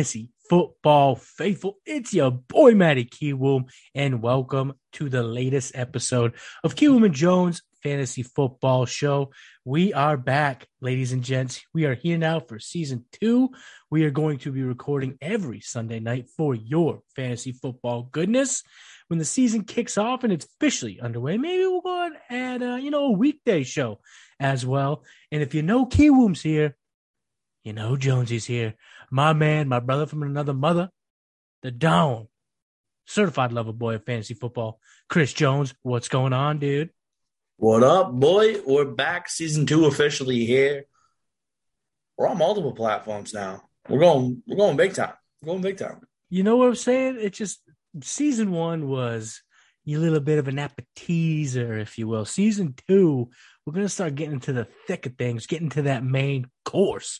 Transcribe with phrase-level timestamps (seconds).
[0.00, 1.76] fantasy football faithful.
[1.84, 3.64] It's your boy Matty Kiwoom,
[3.94, 6.32] and welcome to the latest episode
[6.64, 9.30] of Kiwoom and Jones Fantasy Football Show.
[9.62, 11.60] We are back, ladies and gents.
[11.74, 13.50] We are here now for season two.
[13.90, 18.62] We are going to be recording every Sunday night for your fantasy football goodness.
[19.08, 22.76] When the season kicks off and it's officially underway, maybe we'll go and add, uh,
[22.76, 24.00] you know, a weekday show
[24.38, 25.04] as well.
[25.30, 26.74] And if you know Kiwoom's here,
[27.64, 28.74] you know Jonesy's here.
[29.10, 30.88] My man, my brother from another mother,
[31.62, 32.28] the Don,
[33.06, 34.78] certified lover boy of fantasy football,
[35.08, 35.74] Chris Jones.
[35.82, 36.90] What's going on, dude?
[37.56, 38.60] What up, boy?
[38.64, 39.28] We're back.
[39.28, 40.84] Season two officially here.
[42.16, 43.64] We're on multiple platforms now.
[43.88, 44.44] We're going.
[44.46, 45.14] We're going big time.
[45.42, 46.02] We're going big time.
[46.28, 47.18] You know what I'm saying?
[47.20, 47.62] It's just
[48.02, 49.42] season one was
[49.88, 52.24] a little bit of an appetizer, if you will.
[52.24, 53.30] Season two,
[53.66, 57.18] we're gonna start getting into the thick of things, getting to that main course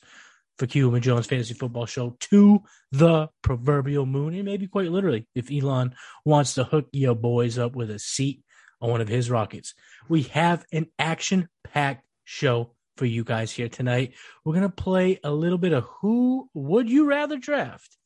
[0.61, 5.51] for Q Jones Fantasy Football Show to the proverbial moon, and maybe quite literally, if
[5.51, 5.95] Elon
[6.27, 8.43] wants to hook your boys up with a seat
[8.79, 9.73] on one of his rockets.
[10.07, 14.13] We have an action packed show for you guys here tonight.
[14.45, 17.97] We're going to play a little bit of who would you rather draft?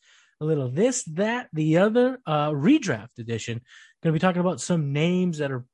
[0.41, 3.63] A little this, that, the other, uh, redraft edition.
[4.01, 5.65] Going to be talking about some names that are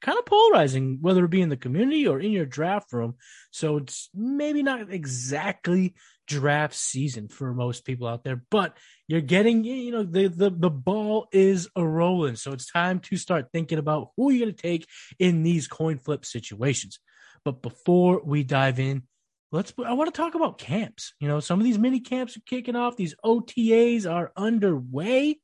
[0.00, 3.14] kind of polarizing, whether it be in the community or in your draft room.
[3.50, 5.94] So it's maybe not exactly
[6.26, 8.76] draft season for most people out there, but
[9.08, 12.36] you're getting, you know, the the, the ball is a rolling.
[12.36, 14.86] So it's time to start thinking about who you're going to take
[15.18, 16.98] in these coin flip situations.
[17.44, 19.04] But before we dive in,
[19.50, 21.14] let's I want to talk about camps.
[21.20, 25.40] You know, some of these mini camps are kicking off, these OTAs are underway.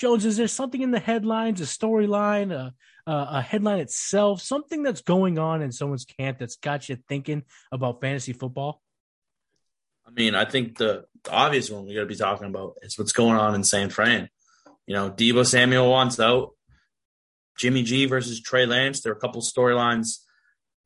[0.00, 2.72] Jones, is there something in the headlines, a storyline, a,
[3.06, 8.00] a, headline itself, something that's going on in someone's camp that's got you thinking about
[8.00, 8.80] fantasy football?
[10.06, 12.98] I mean, I think the, the obvious one we got to be talking about is
[12.98, 14.30] what's going on in San Fran.
[14.86, 16.52] You know, Deebo Samuel wants out.
[17.58, 19.02] Jimmy G versus Trey Lance.
[19.02, 20.20] There are a couple storylines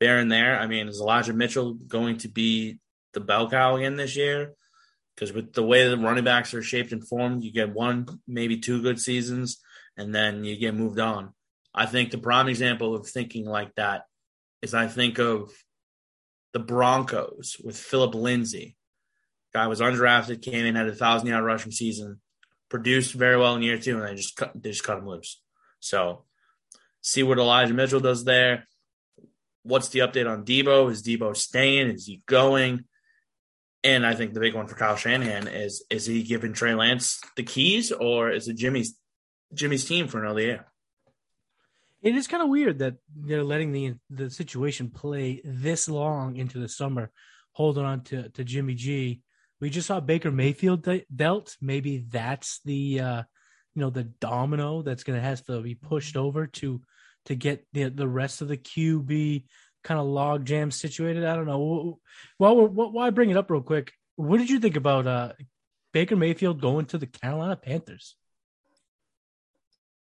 [0.01, 0.59] there and there.
[0.59, 2.81] I mean, is Elijah Mitchell going to be
[3.13, 4.55] the bell cow again this year?
[5.15, 8.59] Because with the way the running backs are shaped and formed, you get one, maybe
[8.59, 9.61] two good seasons,
[9.97, 11.33] and then you get moved on.
[11.75, 14.03] I think the prime example of thinking like that
[14.63, 15.53] is I think of
[16.53, 18.77] the Broncos with Philip Lindsay.
[19.53, 22.21] Guy was undrafted, came in, had a thousand yard rushing season,
[22.69, 25.41] produced very well in year two, and they just cut, they just cut him loose.
[25.81, 26.25] So,
[27.03, 28.67] see what Elijah Mitchell does there.
[29.63, 30.91] What's the update on Deebo?
[30.91, 31.89] Is Deebo staying?
[31.89, 32.85] Is he going?
[33.85, 37.21] And I think the big one for Kyle Shanahan is is he giving Trey Lance
[37.37, 38.97] the keys or is it Jimmy's
[39.53, 40.67] Jimmy's team for another year?
[42.01, 46.59] It is kind of weird that they're letting the the situation play this long into
[46.59, 47.11] the summer,
[47.53, 49.21] holding on to, to Jimmy G.
[49.61, 51.57] We just saw Baker Mayfield de- dealt.
[51.61, 53.23] Maybe that's the uh,
[53.75, 56.81] you know the domino that's going to have to be pushed over to
[57.27, 59.45] to get the the rest of the QB
[59.85, 61.25] kind of log jam situated.
[61.25, 62.01] I don't know.
[62.39, 63.93] Well, why bring it up real quick?
[64.17, 65.33] What did you think about uh,
[65.93, 68.17] Baker Mayfield going to the Carolina Panthers?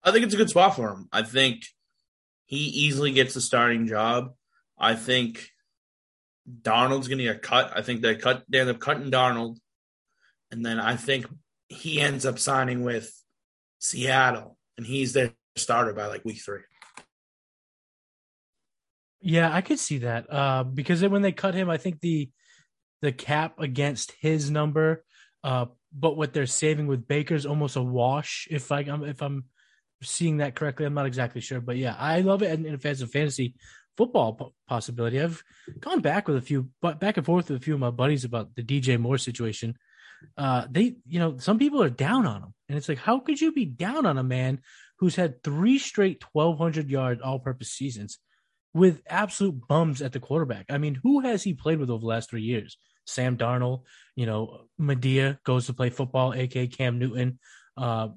[0.02, 1.08] I think it's a good spot for him.
[1.12, 1.62] I think
[2.46, 4.32] he easily gets the starting job.
[4.78, 5.48] I think
[6.62, 7.72] Darnold's going to get cut.
[7.74, 8.44] I think they cut.
[8.48, 9.58] They end up cutting Donald,
[10.50, 11.26] and then I think
[11.68, 13.12] he ends up signing with
[13.80, 16.62] Seattle, and he's their starter by like week three.
[19.20, 20.32] Yeah, I could see that.
[20.32, 22.30] Uh, because when they cut him, I think the
[23.00, 25.04] the cap against his number,
[25.44, 28.48] uh, but what they're saving with Baker's almost a wash.
[28.50, 29.44] If I am if I'm
[30.02, 32.52] seeing that correctly, I'm not exactly sure, but yeah, I love it.
[32.52, 33.54] And if it's a fantasy
[33.96, 35.42] football possibility, I've
[35.80, 38.24] gone back with a few, but back and forth with a few of my buddies
[38.24, 39.76] about the DJ Moore situation.
[40.36, 43.40] Uh, they, you know, some people are down on him, and it's like, how could
[43.40, 44.60] you be down on a man
[44.98, 48.18] who's had three straight 1,200 yard all-purpose seasons?
[48.74, 50.66] With absolute bums at the quarterback.
[50.68, 52.76] I mean, who has he played with over the last three years?
[53.06, 53.82] Sam Darnold,
[54.14, 57.38] you know, Medea goes to play football, aka Cam Newton.
[57.76, 58.08] Uh,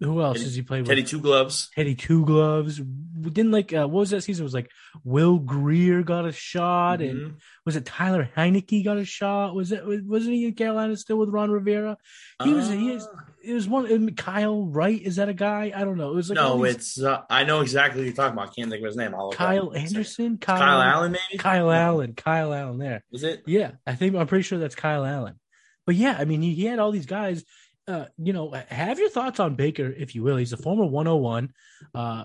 [0.00, 0.88] who else Teddy, has he played with?
[0.88, 1.68] Teddy Two Gloves.
[1.74, 2.78] Teddy Two Gloves.
[2.78, 4.42] Didn't like uh, what was that season?
[4.42, 4.70] It was like
[5.04, 7.10] Will Grier got a shot, mm-hmm.
[7.10, 7.34] and
[7.66, 9.54] was it Tyler Heinicke got a shot?
[9.54, 11.98] Was it wasn't he in Carolina still with Ron Rivera?
[12.42, 12.70] He uh, was.
[12.70, 13.24] He is, ah.
[13.42, 14.14] It was one.
[14.14, 15.72] Kyle Wright is that a guy?
[15.74, 16.12] I don't know.
[16.12, 16.64] It was like no.
[16.64, 18.50] These, it's uh, I know exactly what you're talking about.
[18.50, 19.14] I can't think of his name.
[19.32, 20.38] Kyle Anderson.
[20.38, 21.38] Kyle, Kyle Allen, maybe.
[21.38, 22.14] Kyle Allen.
[22.14, 22.78] Kyle Allen.
[22.78, 23.04] There.
[23.10, 23.42] Was it?
[23.46, 25.38] Yeah, I think I'm pretty sure that's Kyle Allen.
[25.86, 27.44] But yeah, I mean, he, he had all these guys
[27.90, 30.36] uh, you know, have your thoughts on Baker, if you will.
[30.36, 31.52] He's a former 101.
[31.94, 32.24] Uh,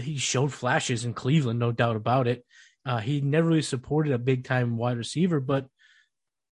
[0.00, 2.44] he showed flashes in Cleveland, no doubt about it.
[2.84, 5.66] Uh, he never really supported a big time wide receiver, but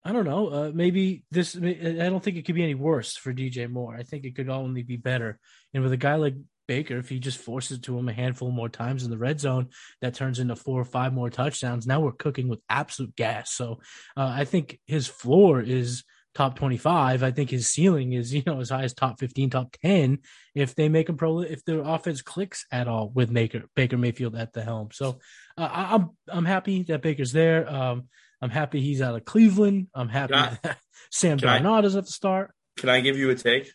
[0.06, 0.48] I don't know.
[0.48, 1.56] Uh, maybe this.
[1.56, 3.96] I don't think it could be any worse for DJ Moore.
[3.96, 5.40] I think it could only be better.
[5.74, 6.36] And with a guy like
[6.68, 9.70] Baker, if he just forces to him a handful more times in the red zone,
[10.02, 11.88] that turns into four or five more touchdowns.
[11.88, 13.54] Now we're cooking with absolute gas.
[13.54, 13.80] So
[14.18, 16.04] uh, I think his floor is
[16.36, 17.24] top 25.
[17.24, 20.20] I think his ceiling is, you know, as high as top 15, top 10
[20.56, 24.36] if they make him pro, if the offense clicks at all with Baker, Baker Mayfield
[24.36, 24.90] at the helm.
[24.92, 25.20] So
[25.58, 27.72] uh, I'm, I'm happy that Baker's there.
[27.72, 28.10] Um,
[28.44, 29.88] I'm happy he's out of Cleveland.
[29.96, 30.78] I'm happy I, that
[31.12, 32.54] Sam Darnold is at the start.
[32.76, 33.72] Can I give you a take?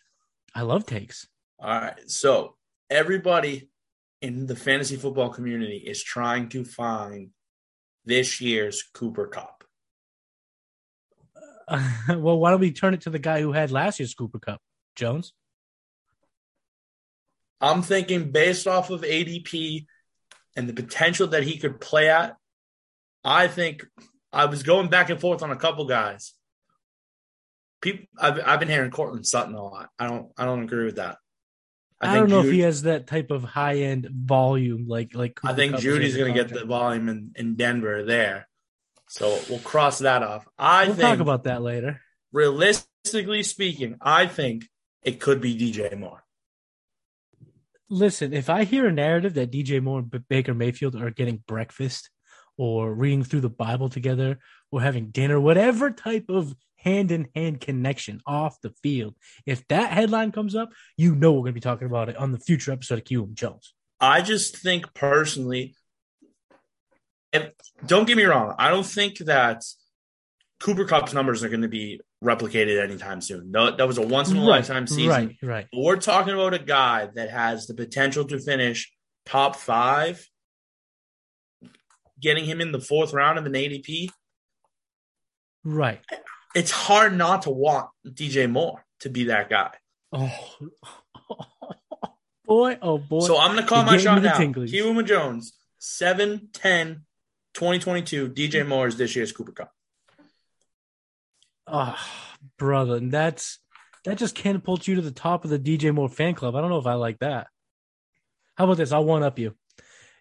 [0.53, 1.27] I love takes.
[1.57, 1.97] All right.
[2.05, 2.55] So
[2.87, 3.71] everybody
[4.21, 7.31] in the fantasy football community is trying to find
[8.05, 9.63] this year's Cooper Kupp.
[11.67, 11.89] Uh,
[12.19, 14.61] well, why don't we turn it to the guy who had last year's Cooper Kupp,
[14.95, 15.33] Jones?
[17.59, 19.87] I'm thinking based off of ADP
[20.55, 22.35] and the potential that he could play at,
[23.23, 23.83] I think
[24.31, 26.33] I was going back and forth on a couple guys.
[27.81, 29.89] People, I've, I've been hearing Courtland Sutton a lot.
[29.97, 31.17] I don't, I don't agree with that.
[32.01, 35.13] I, I don't know Jude, if he has that type of high end volume like
[35.13, 35.35] like.
[35.35, 38.47] Cooper I think Kupp Jeudy's going to get the volume in, in Denver there,
[39.09, 40.47] so we'll cross that off.
[40.57, 41.99] I we'll think, talk about that later.
[42.31, 44.65] Realistically speaking, I think
[45.03, 46.23] it could be DJ Moore.
[47.89, 52.09] Listen, if I hear a narrative that DJ Moore and Baker Mayfield are getting breakfast
[52.59, 54.37] or reading through the Bible together
[54.69, 59.15] or having dinner, whatever type of hand in hand connection off the field.
[59.45, 62.33] If that headline comes up, you know we're going to be talking about it on
[62.33, 63.73] the future episode of QM Jones.
[64.01, 65.73] I just think personally,
[67.31, 67.51] and
[67.85, 69.63] don't get me wrong, I don't think that
[70.59, 73.51] Cooper Kupp's numbers are going to be replicated anytime soon.
[73.51, 75.09] No, that was a once in a lifetime season.
[75.09, 75.67] Right, right.
[75.71, 78.91] But we're talking about a guy that has the potential to finish
[79.25, 80.27] top five
[82.19, 84.09] getting him in the fourth round of an ADP.
[85.63, 86.01] Right.
[86.55, 89.71] It's hard not to want DJ Moore to be that guy.
[90.11, 90.31] Oh,
[92.45, 93.19] boy, oh boy.
[93.21, 94.37] So I'm going to call my shot now.
[94.37, 97.05] Kiwuma Jones, 7 10
[97.53, 98.29] 2022.
[98.29, 99.71] DJ Moore is this year's Cooper Kupp.
[101.67, 102.95] Oh, ah, brother.
[102.95, 103.59] And that's
[104.05, 106.55] that just catapults you to the top of the DJ Moore fan club.
[106.55, 107.47] I don't know if I like that.
[108.55, 108.91] How about this?
[108.91, 109.55] I'll one up you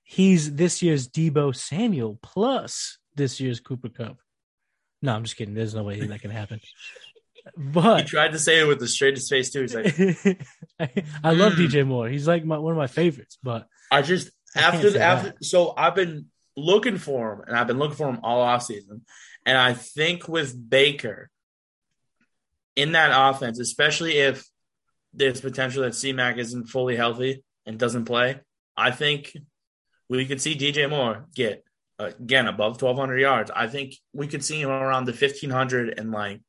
[0.09, 4.17] he's this year's Deebo Samuel plus this year's Cooper Kupp.
[5.03, 5.55] No, I'm just kidding.
[5.55, 6.61] There's no way that can happen.
[7.57, 9.63] But he tried to say it with the straightest face too.
[9.63, 9.87] He's like,
[10.79, 11.67] I, I love mm.
[11.67, 12.07] DJ Moore.
[12.07, 13.39] He's like my, one of my favorites.
[13.43, 15.43] But I just I after after that.
[15.43, 16.27] so I've been
[16.59, 19.01] looking for him, and I've been looking for him all off season.
[19.47, 21.31] And I think with Baker
[22.77, 24.47] in that offense, especially if
[25.15, 28.41] there's potential that CMAC isn't fully healthy and doesn't play,
[28.77, 29.35] I think
[30.09, 31.65] we could see DJ Moore get
[31.99, 33.51] uh, again above 1200 yards.
[33.55, 36.41] I think we could see him around the 1500 and like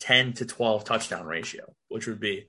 [0.00, 2.48] 10 to 12 touchdown ratio, which would be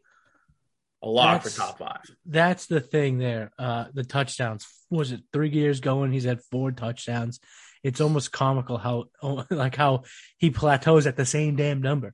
[1.02, 2.02] a lot that's, for top five.
[2.26, 3.52] That's the thing there.
[3.58, 6.12] Uh, the touchdowns was it three years going?
[6.12, 7.40] He's had four touchdowns.
[7.84, 9.06] It's almost comical how
[9.50, 10.04] like how
[10.38, 12.14] he plateaus at the same damn number.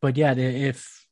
[0.00, 1.06] But yeah, if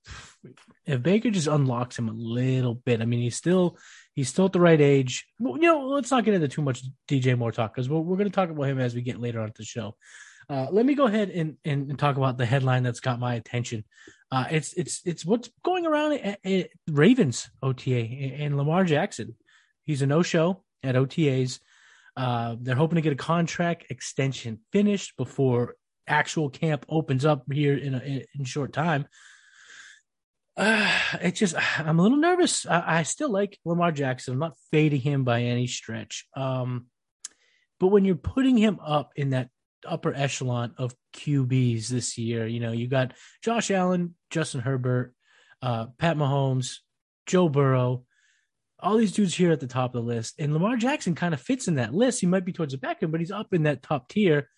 [0.84, 3.78] if Baker just unlocks him a little bit, I mean, he's still
[4.14, 5.26] He's still at the right age.
[5.38, 8.30] You know, let's not get into too much DJ Moore talk because we're, we're going
[8.30, 9.96] to talk about him as we get later on the show.
[10.50, 13.84] Uh, let me go ahead and, and, talk about the headline that's got my attention.
[14.30, 18.00] Uh, it's it's it's what's going around at, at Ravens OTA
[18.38, 19.36] and Lamar Jackson.
[19.84, 21.60] He's a no show at OTAs.
[22.16, 25.76] Uh, they're hoping to get a contract extension finished before
[26.06, 29.06] actual camp opens up here in a, in short time
[30.56, 30.90] uh,
[31.20, 32.66] it's just I'm a little nervous.
[32.66, 34.34] I, I, still like Lamar Jackson.
[34.34, 36.26] I'm not fading him by any stretch.
[36.36, 36.86] Um,
[37.80, 39.48] but when you're putting him up in that
[39.84, 45.14] upper echelon of QBs this year, you know, you got Josh Allen, Justin Herbert,
[45.62, 46.76] uh, Pat Mahomes,
[47.26, 48.04] Joe Burrow,
[48.78, 50.34] all these dudes here at the top of the list.
[50.38, 52.20] And Lamar Jackson kind of fits in that list.
[52.20, 54.48] He might be towards the back end, but he's up in that top tier.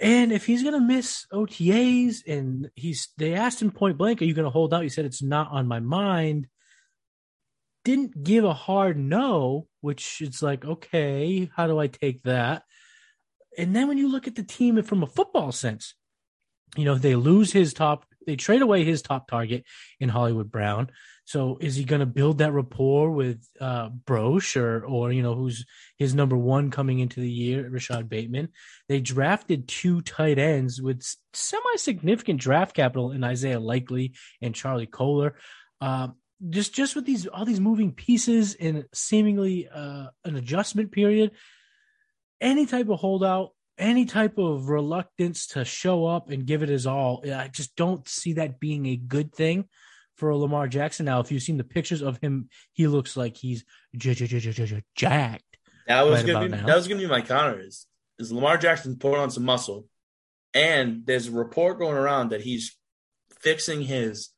[0.00, 4.34] And if he's gonna miss OTAs and he's they asked him point blank, are you
[4.34, 4.82] gonna hold out?
[4.82, 6.48] He said it's not on my mind.
[7.84, 12.62] Didn't give a hard no, which it's like, okay, how do I take that?
[13.58, 15.94] And then when you look at the team from a football sense,
[16.76, 19.64] you know, they lose his top, they trade away his top target
[19.98, 20.90] in Hollywood Brown.
[21.30, 25.64] So is he going to build that rapport with uh, or, or, you know, who's
[25.96, 28.48] his number one coming into the year, Rashod Bateman?
[28.88, 34.86] They drafted two tight ends with semi significant draft capital in Isaiah Likely and Charlie
[34.86, 35.36] Kolar.
[35.80, 36.08] Uh,
[36.48, 41.30] just, just with these, all these moving pieces and seemingly uh, an adjustment period,
[42.40, 46.86] any type of holdout any type of reluctance to show up and give it his
[46.86, 47.22] all.
[47.24, 49.68] I just don't see that being a good thing
[50.20, 51.06] for Lamar Jackson.
[51.06, 53.64] Now, if you've seen the pictures of him, he looks like he's
[53.96, 55.56] jacked.
[55.88, 57.58] That was right gonna be, that was gonna be my counter.
[57.58, 57.86] Is
[58.18, 59.88] is Lamar Jackson putting on some muscle,
[60.54, 62.76] and there's a report going around that he's
[63.40, 64.28] fixing his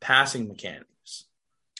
[0.00, 1.24] passing mechanics.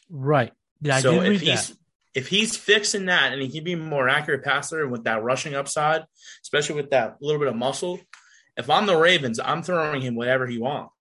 [0.09, 0.53] Right.
[0.81, 1.77] Yeah, I so if he's that.
[2.15, 6.05] if he's fixing that and he can be more accurate passer with that rushing upside,
[6.43, 8.01] especially with that little bit of muscle,
[8.57, 10.93] if I'm the Ravens, I'm throwing him whatever he wants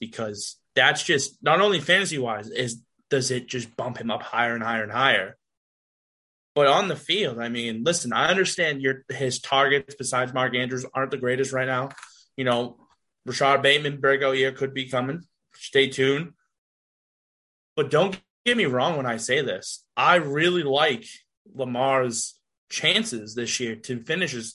[0.00, 4.54] because that's just not only fantasy wise is does it just bump him up higher
[4.54, 5.36] and higher and higher.
[6.54, 10.86] But on the field, I mean, listen, I understand your his targets besides Mark Andrews
[10.94, 11.90] aren't the greatest right now.
[12.36, 12.76] You know,
[13.26, 15.22] Rashod Bateman, breakout year could be coming.
[15.54, 16.32] Stay tuned.
[17.76, 19.84] But don't get me wrong when I say this.
[19.96, 21.04] I really like
[21.54, 22.34] Lamar's
[22.70, 24.54] chances this year to finish as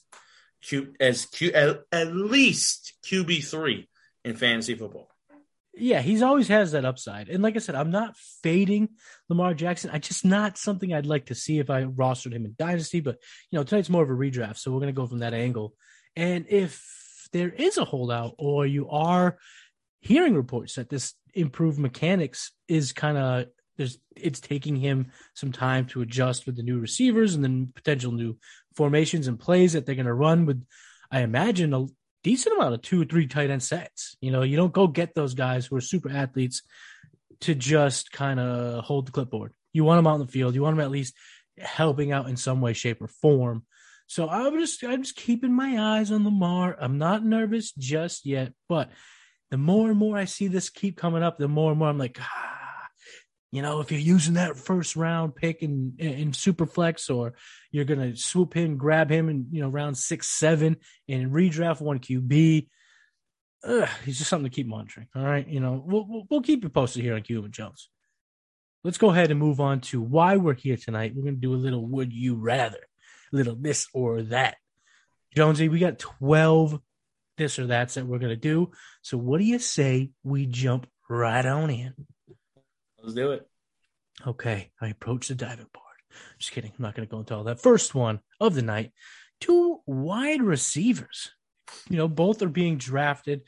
[0.62, 3.88] Q as Q at, at least QB three
[4.24, 5.10] in fantasy football.
[5.78, 7.30] Yeah, he's always has that upside.
[7.30, 8.90] And like I said, I'm not fading
[9.30, 9.92] Lamar Jackson.
[9.94, 13.00] I just not something I'd like to see if I rostered him in Dynasty.
[13.00, 13.18] But
[13.52, 15.76] you know, tonight's more of a redraft, so we're gonna go from that angle.
[16.16, 16.84] And if
[17.32, 19.38] there is a holdout, or you are
[20.02, 23.46] hearing reports that this improved mechanics is kind of
[23.78, 28.12] there's it's taking him some time to adjust with the new receivers and then potential
[28.12, 28.36] new
[28.76, 30.64] formations and plays that they're going to run with
[31.12, 31.86] i imagine a
[32.24, 34.18] decent amount of two or three tight end sets.
[34.22, 36.62] You know you don't go get those guys who are super athletes
[37.42, 39.54] to just kind of hold the clipboard.
[39.74, 40.56] You want them out in the field.
[40.56, 41.14] You want them at least
[41.58, 43.64] helping out in some way shape or form.
[44.08, 46.78] So i'm just i'm just keeping my eyes on lamar.
[46.80, 48.92] I'm not nervous just yet but
[49.50, 51.98] the more and more i see this keep coming up the more and more i'm
[51.98, 52.67] like ah,
[53.52, 57.34] you know, if you're using that first round pick in in super flex, or
[57.72, 60.78] you're gonna swoop in, grab him in you know round six, seven,
[61.08, 62.68] and redraft one QB,
[63.64, 65.08] ugh, he's just something to keep monitoring.
[65.16, 67.90] All right, you know, we'll we'll, we'll keep you posted here on Cuban Jones.
[68.84, 71.14] Let's go ahead and move on to why we're here tonight.
[71.16, 72.86] We're gonna do a little would you rather,
[73.32, 74.58] a little this or that.
[75.34, 76.80] Jonesy, we got twelve
[77.38, 78.72] this or that's that we're gonna do.
[79.04, 81.94] So what do you say we jump right on in?
[83.08, 83.48] Let's do it.
[84.28, 85.86] Okay, I approach the diving board.
[86.40, 86.74] Just kidding.
[86.78, 87.62] I'm not going to go into all that.
[87.62, 88.92] First one of the night
[89.40, 91.32] two wide receivers.
[91.90, 93.44] You know, both are being drafted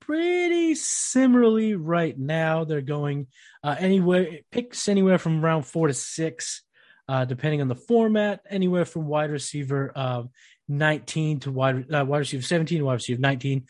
[0.00, 2.64] pretty similarly right now.
[2.64, 3.28] They're going
[3.64, 6.60] uh, anywhere, picks anywhere from round four to six,
[7.08, 10.24] uh, depending on the format, anywhere from wide receiver uh,
[10.68, 13.64] 19 to wide, uh, wide receiver 17 to wide receiver 19.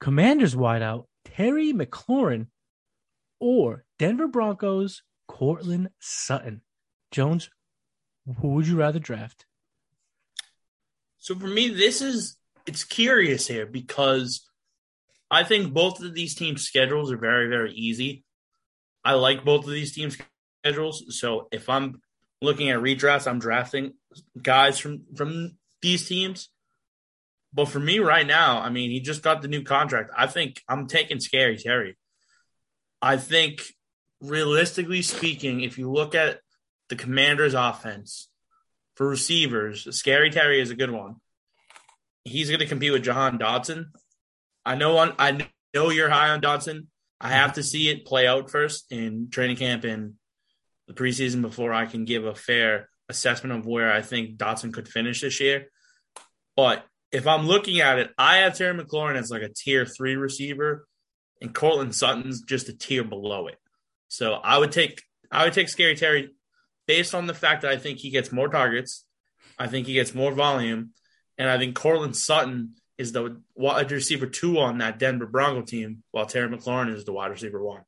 [0.00, 2.46] Commanders wideout, Terry McLaurin
[3.44, 6.62] or Denver Broncos, Courtland Sutton.
[7.10, 7.50] Jones,
[8.40, 9.44] who would you rather draft?
[11.18, 14.48] So for me, this is it's curious here because
[15.30, 18.24] I think both of these teams' schedules are very, very easy.
[19.04, 20.16] I like both of these teams'
[20.62, 21.18] schedules.
[21.18, 22.00] So if I'm
[22.40, 23.92] looking at redrafts, I'm drafting
[24.40, 26.48] guys from from these teams.
[27.52, 30.12] But for me right now, I mean, he just got the new contract.
[30.16, 31.98] I think I'm taking Scary Terry.
[33.04, 33.60] I think
[34.22, 36.40] realistically speaking, if you look at
[36.88, 38.30] the Commanders' offense
[38.96, 41.16] for receivers, Scary Terry is a good one.
[42.24, 43.88] He's going to compete with Jahan Dotson.
[44.64, 46.86] I know on, I know you're high on Dotson.
[47.20, 50.14] I have to see it play out first in training camp and
[50.88, 54.88] the preseason before I can give a fair assessment of where I think Dotson could
[54.88, 55.66] finish this year.
[56.56, 60.16] But if I'm looking at it, I have Terry McLaurin as like a tier three
[60.16, 60.86] receiver
[61.40, 63.58] and Courtland Sutton's just a tier below it.
[64.08, 66.30] So I would take I would take Scary Terry
[66.86, 69.04] based on the fact that I think he gets more targets,
[69.58, 70.90] I think he gets more volume,
[71.38, 76.02] and I think Courtland Sutton is the wide receiver two on that Denver Bronco team,
[76.12, 77.82] while Terry McLaurin is the wide receiver one.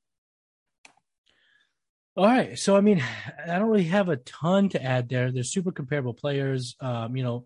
[2.17, 2.59] All right.
[2.59, 3.05] So, I mean,
[3.47, 5.31] I don't really have a ton to add there.
[5.31, 6.75] They're super comparable players.
[6.81, 7.45] Um, you know,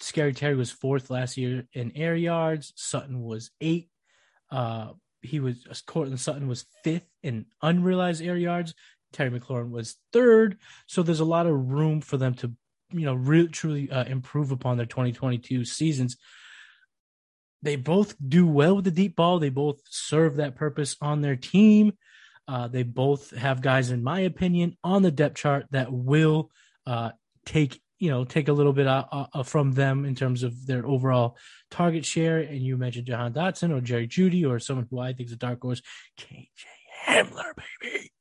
[0.00, 2.72] Scary Terry was fourth last year in air yards.
[2.76, 3.90] Sutton was eight.
[4.50, 4.92] Uh,
[5.24, 8.74] he was Courtland Sutton was fifth in unrealized air yards.
[9.12, 10.58] Terry McLaurin was third.
[10.86, 12.52] So there's a lot of room for them to,
[12.90, 16.16] you know, really truly uh, improve upon their 2022 seasons.
[17.62, 19.38] They both do well with the deep ball.
[19.38, 21.92] They both serve that purpose on their team.
[22.46, 26.50] Uh, they both have guys, in my opinion, on the depth chart that will
[26.86, 27.12] uh,
[27.46, 30.86] take you know take a little bit uh, uh, from them in terms of their
[30.86, 31.36] overall
[31.70, 32.38] target share.
[32.38, 35.36] And you mentioned Jahan Dotson or Jerry Jeudy or someone who I think is a
[35.36, 35.82] dark horse,
[36.18, 36.48] KJ
[37.06, 38.12] Hamler, baby.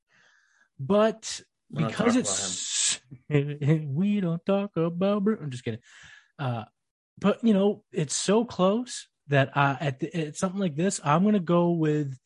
[0.80, 3.00] But because it's
[3.30, 5.24] we don't talk about.
[5.28, 5.80] I'm just kidding.
[6.38, 6.66] Uh,
[7.20, 11.24] but you know, it's so close that uh, at, the, at something like this, I'm
[11.24, 12.18] going to go with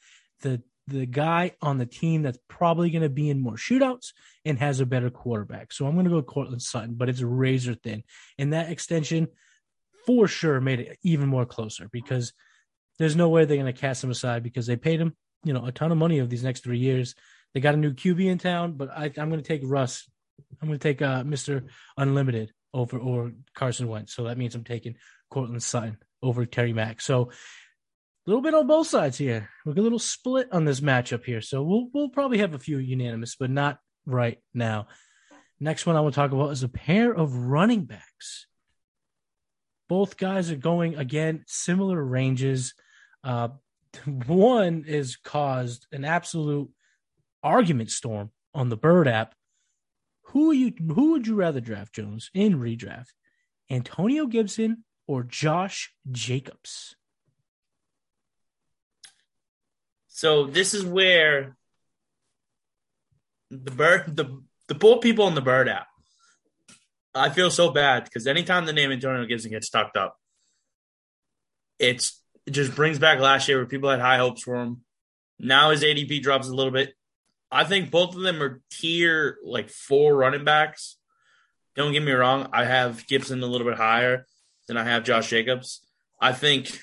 [0.41, 4.13] the the guy on the team that's probably going to be in more shootouts
[4.45, 5.73] and has a better quarterback.
[5.73, 8.03] So I'm going to go Courtland Sutton, but it's razor thin.
[8.37, 9.27] And that extension
[10.05, 12.31] for sure made it even more closer because
[12.97, 15.65] there's no way they're going to cast him aside because they paid him, you know,
[15.65, 17.13] a ton of money over these next three years.
[17.53, 20.09] They got a new QB in town, but I, am going to take Russ.
[20.61, 21.67] I'm going to take uh, Mr.
[21.97, 24.13] Unlimited over or Carson Wentz.
[24.13, 24.95] So that means I'm taking
[25.29, 27.01] Courtland Sutton over Terry Mack.
[27.01, 27.31] So
[28.29, 29.49] little bit on both sides here.
[29.65, 31.41] We're a little split on this matchup here.
[31.41, 34.87] So we'll we'll probably have a few unanimous, but not right now.
[35.59, 38.47] Next one I want to talk about is a pair of running backs.
[39.89, 42.73] Both guys are going again similar ranges.
[43.23, 43.49] Uh,
[44.27, 46.69] one is caused an absolute
[47.41, 49.33] argument storm on the Bird app.
[50.31, 53.13] Who you who would you rather draft, Jones, in redraft?
[53.69, 56.97] Antonio Gibson or Josh Jacobs?
[60.17, 61.55] So this is where
[63.51, 65.85] the bird the the poor people on the bird app.
[67.13, 70.17] I feel so bad because anytime the name Antonio Gibson gets tucked up,
[71.77, 74.81] it's it just brings back last year where people had high hopes for him.
[75.37, 76.95] Now his ADP drops a little bit.
[77.51, 80.97] I think both of them are tier like four running backs.
[81.75, 82.49] Don't get me wrong.
[82.53, 84.25] I have Gibson a little bit higher
[84.67, 85.85] than I have Josh Jacobs.
[86.19, 86.75] I think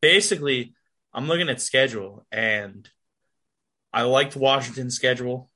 [0.00, 0.72] basically
[1.14, 2.88] I'm looking at schedule and
[3.92, 5.50] I liked Washington's schedule.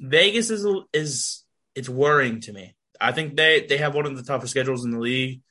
[0.00, 2.74] Vegas is is it's worrying to me.
[3.00, 5.42] I think they they have one of the toughest schedules in the league.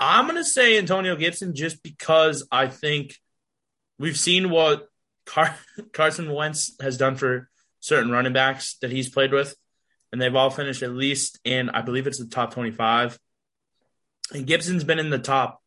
[0.00, 3.16] I'm going to say Antonio Gibson just because I think
[3.98, 4.88] we've seen what
[5.26, 5.58] Car-
[5.92, 7.50] Carson Wentz has done for
[7.80, 9.54] certain running backs that he's played with,
[10.10, 13.18] and they've all finished at least in, I believe it's the top 25.
[14.32, 15.59] And Gibson's been in the top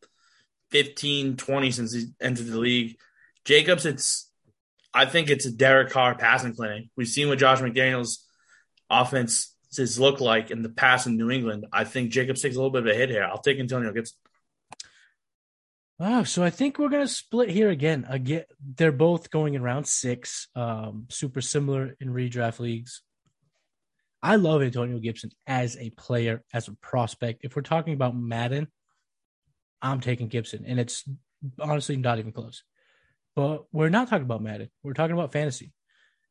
[0.73, 2.97] 15, 20 since he entered the league.
[3.45, 4.29] Jacobs, it's,
[4.91, 6.85] I think it's a Derek Carr passing clinic.
[6.97, 8.17] We've seen what Josh McDaniels'
[8.89, 11.67] offenses look like in the past in New England.
[11.71, 13.23] I think Jacobs takes a little bit of a hit here.
[13.23, 14.17] I'll take Antonio Gibson.
[15.99, 18.07] Wow, so I think we're gonna split here again.
[18.09, 20.47] Again, they're both going in round six.
[20.55, 23.03] Um, super similar in redraft leagues.
[24.23, 27.41] I love Antonio Gibson as a player, as a prospect.
[27.43, 28.69] If we're talking about Madden,
[29.83, 31.03] I'm taking Gibson, and it's
[31.59, 32.63] honestly not even close.
[33.35, 34.69] But we're not talking about Madden.
[34.81, 35.73] We're talking about fantasy.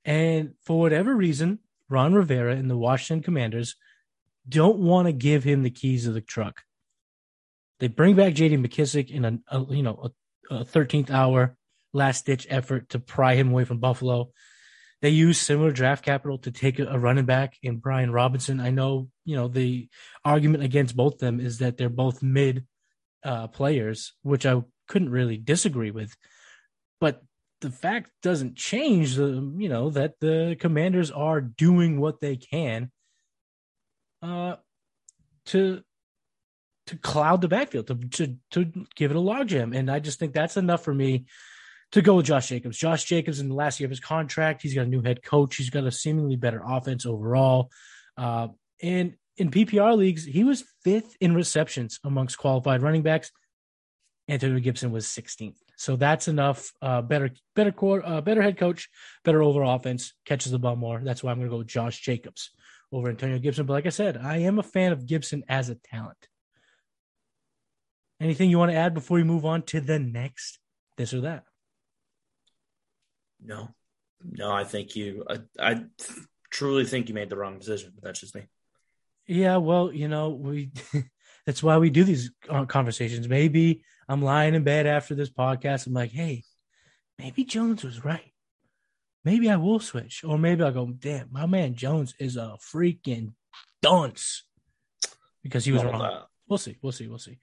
[0.04, 3.76] And for whatever reason, Ron Rivera and the Washington Commanders
[4.48, 6.62] don't want to give him the keys of the truck.
[7.78, 8.56] They bring back J.D.
[8.56, 10.10] McKissick in a, a you know
[10.50, 11.56] a thirteenth hour
[11.92, 14.30] last ditch effort to pry him away from Buffalo.
[15.02, 18.60] They use similar draft capital to take a, a running back in Brian Robinson.
[18.60, 19.88] I know you know the
[20.24, 22.66] argument against both them is that they're both mid
[23.24, 26.14] uh, players, which I couldn't really disagree with.
[27.00, 27.22] But
[27.60, 32.90] the fact doesn't change the you know that the Commanders are doing what they can
[34.22, 34.56] uh,
[35.46, 35.82] to
[36.86, 39.76] to cloud the backfield, to to to give it a logjam.
[39.76, 41.26] And I just think that's enough for me
[41.92, 42.76] to go with Josh Jacobs.
[42.76, 45.56] Josh Jacobs in the last year of his contract, he's got a new head coach.
[45.56, 47.70] He's got a seemingly better offense overall.
[48.16, 48.48] Uh,
[48.82, 53.30] and in PPR leagues, he was fifth in receptions amongst qualified running backs.
[54.28, 55.56] Antonio Gibson was 16th.
[55.76, 56.72] So that's enough.
[56.80, 58.88] Uh, better, better core, uh, better head coach,
[59.24, 61.00] better overall offense, catches the ball more.
[61.02, 62.50] That's why I'm going to go with Josh Jacobs
[62.92, 63.66] over Antonio Gibson.
[63.66, 66.28] But like I said, I am a fan of Gibson as a talent.
[68.20, 70.60] Anything you want to add before we move on to the next
[70.96, 71.44] this or that?
[73.44, 73.70] No,
[74.22, 74.52] no.
[74.52, 75.24] I think you.
[75.28, 75.84] I, I
[76.50, 78.42] truly think you made the wrong decision, but that's just me.
[79.32, 80.70] Yeah, well, you know, we.
[81.46, 83.28] that's why we do these uh, conversations.
[83.28, 85.86] Maybe I'm lying in bed after this podcast.
[85.86, 86.44] I'm like, hey,
[87.18, 88.32] maybe Jones was right.
[89.24, 90.86] Maybe I will switch, or maybe I'll go.
[90.86, 93.32] Damn, my man Jones is a freaking
[93.80, 94.44] dunce
[95.42, 95.98] because he was wrong.
[96.00, 96.26] That.
[96.48, 96.76] We'll see.
[96.82, 97.08] We'll see.
[97.08, 97.38] We'll see.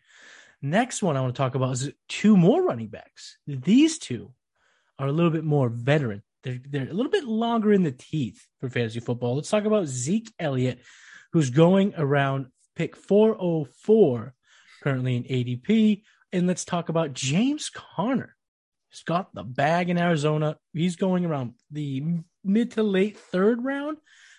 [0.62, 3.38] Next one I want to talk about is two more running backs.
[3.48, 4.34] These two
[4.98, 6.22] are a little bit more veteran.
[6.44, 9.36] They're, they're a little bit longer in the teeth for fantasy football.
[9.36, 10.80] Let's talk about Zeke Elliott,
[11.34, 14.34] who's going around pick 404
[14.82, 16.04] currently in ADP.
[16.32, 18.36] And let's talk about James Conner.
[18.90, 20.58] He's got the bag in Arizona.
[20.74, 22.04] He's going around the
[22.44, 23.98] mid to late third round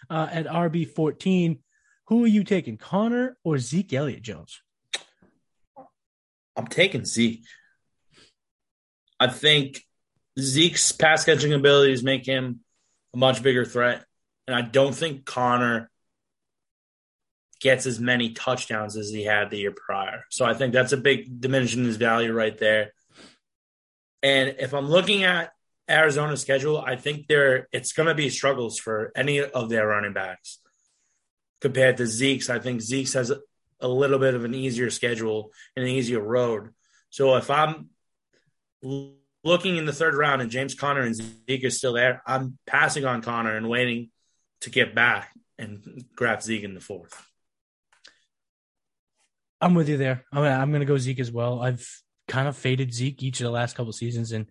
[0.09, 1.59] uh, at RB 14.
[2.07, 4.62] Who are you taking, Conner or Zeke Elliott Jones?
[6.57, 7.44] I'm taking Zeke.
[9.20, 9.85] I think
[10.38, 12.61] Zeke's pass catching abilities make him
[13.14, 14.05] a much bigger threat.
[14.46, 15.89] And I don't think Conner
[17.61, 20.25] gets as many touchdowns as he had the year prior.
[20.31, 22.92] So I think that's a big diminishing his value right there.
[24.23, 25.53] And if I'm looking at
[25.88, 30.12] Arizona's schedule, I think there it's going to be struggles for any of their running
[30.12, 30.59] backs
[31.61, 32.49] compared to Zeke's.
[32.49, 33.33] I think Zeke's has
[33.81, 36.70] a little bit of an easier schedule and an easier road.
[37.11, 37.90] So if I'm
[38.83, 43.05] looking in the third round and James Conner and Zeke are still there, I'm passing
[43.05, 44.11] on Conner and waiting
[44.62, 47.27] to get back and grab Zeke in the fourth.
[49.61, 50.25] I'm with you there.
[50.33, 51.61] I'm, I'm going to go Zeke as well.
[51.61, 51.87] I've
[52.29, 54.51] kind of faded Zeke each of the last couple seasons, and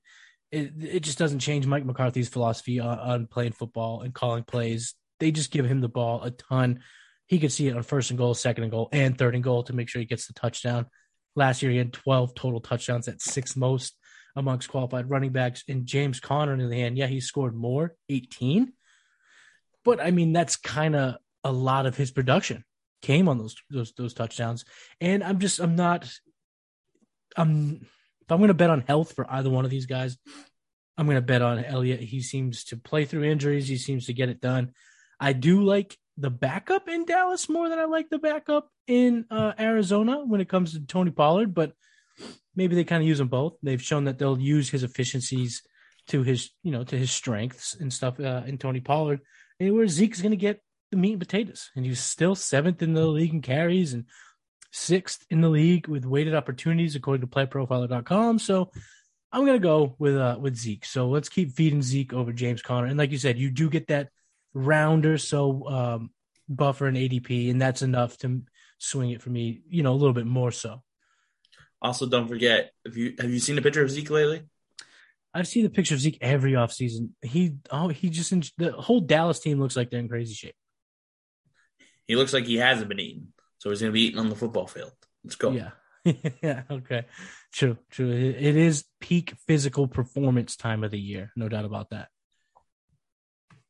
[0.52, 4.96] it it just doesn't change Mike McCarthy's philosophy on, on playing football and calling plays.
[5.20, 6.82] They just give him the ball a ton.
[7.28, 9.64] He could see it on first and goal, second and goal, and third and goal
[9.64, 10.88] to make sure he gets the touchdown.
[11.36, 13.96] Last year, he had 12 total touchdowns at six most
[14.36, 15.64] amongst qualified running backs.
[15.68, 18.74] And James Conner, in the hand, yeah, he scored more, 18.
[19.86, 22.64] But I mean, that's kind of a lot of his production
[23.02, 24.66] came on those those those touchdowns.
[25.02, 26.10] And I'm just I'm not
[27.36, 27.82] I'm
[28.30, 30.18] if I'm going to bet on health for either one of these guys,
[30.98, 32.02] I'm going to bet on Elliott.
[32.02, 33.68] He seems to play through injuries.
[33.68, 34.74] He seems to get it done.
[35.20, 39.54] I do like the backup in Dallas more than I like the backup in uh,
[39.58, 41.74] Arizona when it comes to Tony Pollard, but
[42.56, 43.56] maybe they kind of use them both.
[43.64, 45.64] They've shown that they'll use his efficiencies
[46.08, 49.22] to his, you know, to his strengths and stuff uh, in Tony Pollard.
[49.60, 52.94] And where Zeke's going to get the meat and potatoes, and he's still seventh in
[52.94, 54.06] the league in carries and
[54.72, 58.40] sixth in the league with weighted opportunities according to PlayProfiler.com.
[58.40, 58.72] So
[59.32, 60.86] I'm going to go with uh, with Zeke.
[60.86, 62.88] So let's keep feeding Zeke over James Conner.
[62.88, 64.10] And like you said, you do get that
[64.54, 66.12] rounder so um,
[66.48, 68.42] buffer and ADP, and that's enough to
[68.80, 69.62] swing it for me.
[69.70, 70.82] You know, a little bit more so.
[71.82, 74.44] Also, don't forget if you have you seen a picture of Zeke lately?
[75.34, 77.10] I've seen the picture of Zeke every offseason.
[77.22, 80.56] He oh he just the whole Dallas team looks like they're in crazy shape.
[82.10, 83.28] He looks like he hasn't been eating,
[83.60, 84.92] so he's going to be eating on the football field.
[85.24, 85.52] Let's go.
[85.52, 85.70] Yeah.
[86.42, 86.64] yeah.
[86.68, 87.06] Okay.
[87.54, 87.78] True.
[87.92, 88.10] True.
[88.10, 91.32] It is peak physical performance time of the year.
[91.36, 92.08] No doubt about that.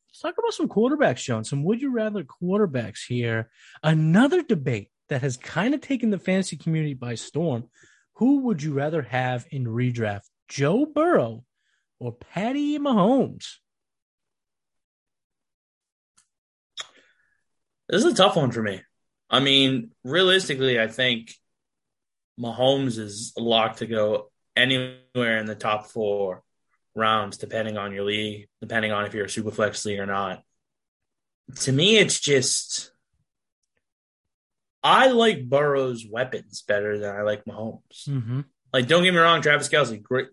[0.08, 1.44] Let's talk about some quarterbacks, John.
[1.44, 3.50] Some would you rather quarterbacks here.
[3.84, 7.66] Another debate that has kind of taken the fantasy community by storm.
[8.16, 11.44] Who would you rather have in redraft, Joe Burrow
[12.00, 13.56] or Patty Mahomes?
[17.90, 18.82] This is a tough one for me.
[19.30, 21.34] I mean, realistically, I think
[22.40, 26.44] Mahomes is locked to go anywhere in the top four
[26.96, 30.44] rounds, depending on your league, depending on if you're a super flex league or not.
[31.62, 32.92] To me, it's just
[34.84, 38.08] I like Burrow's weapons better than I like Mahomes.
[38.08, 38.42] Mm-hmm.
[38.72, 40.28] Like, don't get me wrong, Travis Kelce, great,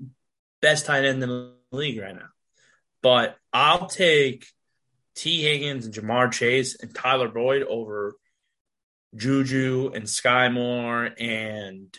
[0.61, 2.29] best tight end in the league right now.
[3.03, 4.47] But I'll take
[5.16, 8.14] Tee Higgins and Ja'Marr Chase and Tyler Boyd over
[9.14, 11.96] Juju and Skyy Moore and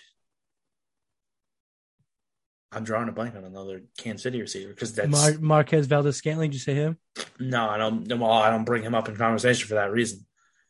[2.71, 6.51] I'm drawing a blank on another Kansas City receiver because that's Mar- Marquez Valdes-Scantling.
[6.51, 6.97] Did you say him?
[7.39, 8.07] No, I don't.
[8.07, 10.25] Well, I don't bring him up in conversation for that reason.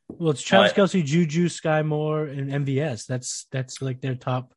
[0.08, 3.08] Well, it's Travis but, Kelce, Juju, Skyy Moore, and MVS.
[3.08, 4.54] That's that's like their top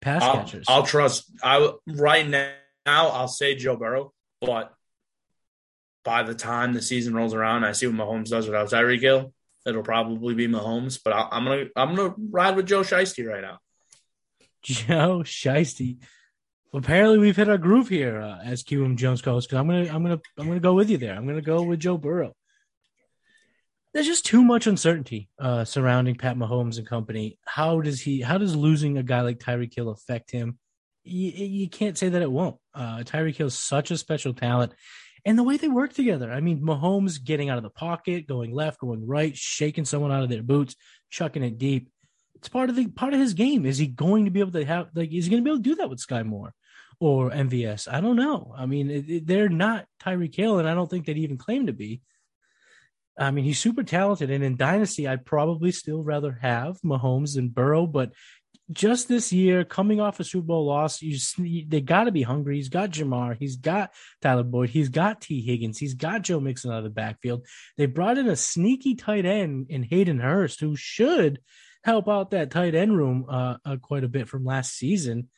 [0.00, 0.66] pass I'll, catchers.
[0.68, 1.30] I'll trust.
[1.42, 2.52] I right now
[2.86, 4.72] I'll say Joe Burrow, but
[6.04, 9.32] by the time the season rolls around, I see what Mahomes does without Tyreek Hill
[9.66, 13.42] it'll probably be Mahomes, but I, am gonna I'm gonna ride with Joe Shiesty right
[13.42, 13.58] now.
[14.62, 15.98] Joe Shiesty.
[16.72, 19.46] Apparently, we've hit our groove here uh, as QM Jones calls.
[19.46, 21.14] Because I'm gonna I'm gonna I'm gonna go with you there.
[21.14, 22.34] I'm gonna go with Joe Burrow.
[23.92, 27.38] There's just too much uncertainty uh, surrounding Pat Mahomes and company.
[27.44, 28.20] How does he?
[28.20, 30.58] How does losing a guy like Tyreek Hill affect him?
[31.02, 32.56] You, you can't say that it won't.
[32.72, 34.74] Uh, Tyreek Hill is such a special talent
[35.24, 36.30] and the way they work together.
[36.30, 40.22] I mean, Mahomes getting out of the pocket, going left, going right, shaking someone out
[40.22, 40.76] of their boots,
[41.10, 41.90] chucking it deep.
[42.36, 43.66] It's part of the part of his game.
[43.66, 45.12] Is he going to be able to have like?
[45.12, 46.54] Is he going to be able to do that with Skyy Moore
[46.98, 47.92] or MVS?
[47.92, 48.54] I don't know.
[48.56, 51.66] I mean, it, it, they're not Tyreek Hill, and I don't think they'd even claim
[51.66, 52.00] to be.
[53.18, 57.50] I mean, he's super talented, and in Dynasty, I'd probably still rather have Mahomes than
[57.50, 58.12] Burrow, but
[58.72, 61.18] just this year, coming off a Super Bowl loss, you
[61.66, 62.56] they got to be hungry.
[62.56, 66.70] He's got Ja'Marr, he's got Tyler Boyd, he's got Tee Higgins, he's got Joe Mixon
[66.70, 67.46] out of the backfield.
[67.76, 71.40] They brought in a sneaky tight end in Hayden Hurst, who should
[71.82, 75.28] help out that tight end room uh, uh, quite a bit from last season.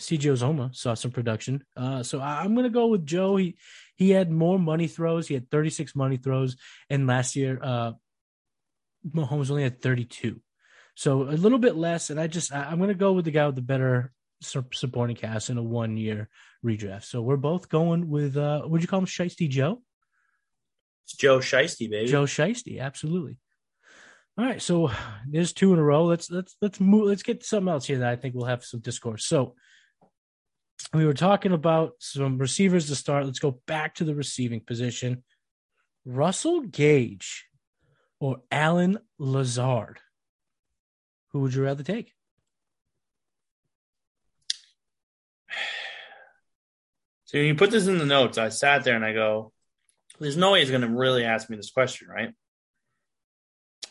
[0.00, 3.36] CJ Uzomah saw some production, uh, so I, am going to go with Joe.
[3.36, 3.56] He
[3.94, 5.28] he had more money throws.
[5.28, 6.56] He had 36 money throws,
[6.88, 7.92] and last year, uh,
[9.06, 10.40] Mahomes only had 32.
[10.94, 13.30] So a little bit less, and I just I, am going to go with the
[13.30, 16.28] guy with the better supporting cast in a one year
[16.64, 17.04] redraft.
[17.04, 19.82] So we're both going with uh, would you call him Shiesty Joe?
[21.04, 22.10] It's Joe Shiesty, baby.
[22.10, 23.38] Joe Shiesty, absolutely.
[24.38, 24.90] All right, so
[25.28, 26.04] there's two in a row.
[26.04, 27.06] Let's let's let's move.
[27.06, 29.26] Let's get something else here that I think we'll have some discourse.
[29.26, 29.54] So
[30.94, 33.26] we were talking about some receivers to start.
[33.26, 35.22] Let's go back to the receiving position.
[36.04, 37.46] Russell Gage
[38.20, 39.98] or Allen Lazard.
[41.32, 42.12] Who would you rather take?
[47.24, 48.36] So you put this in the notes.
[48.36, 49.52] I sat there and I go,
[50.20, 52.34] "There's no way he's going to really ask me this question, right?"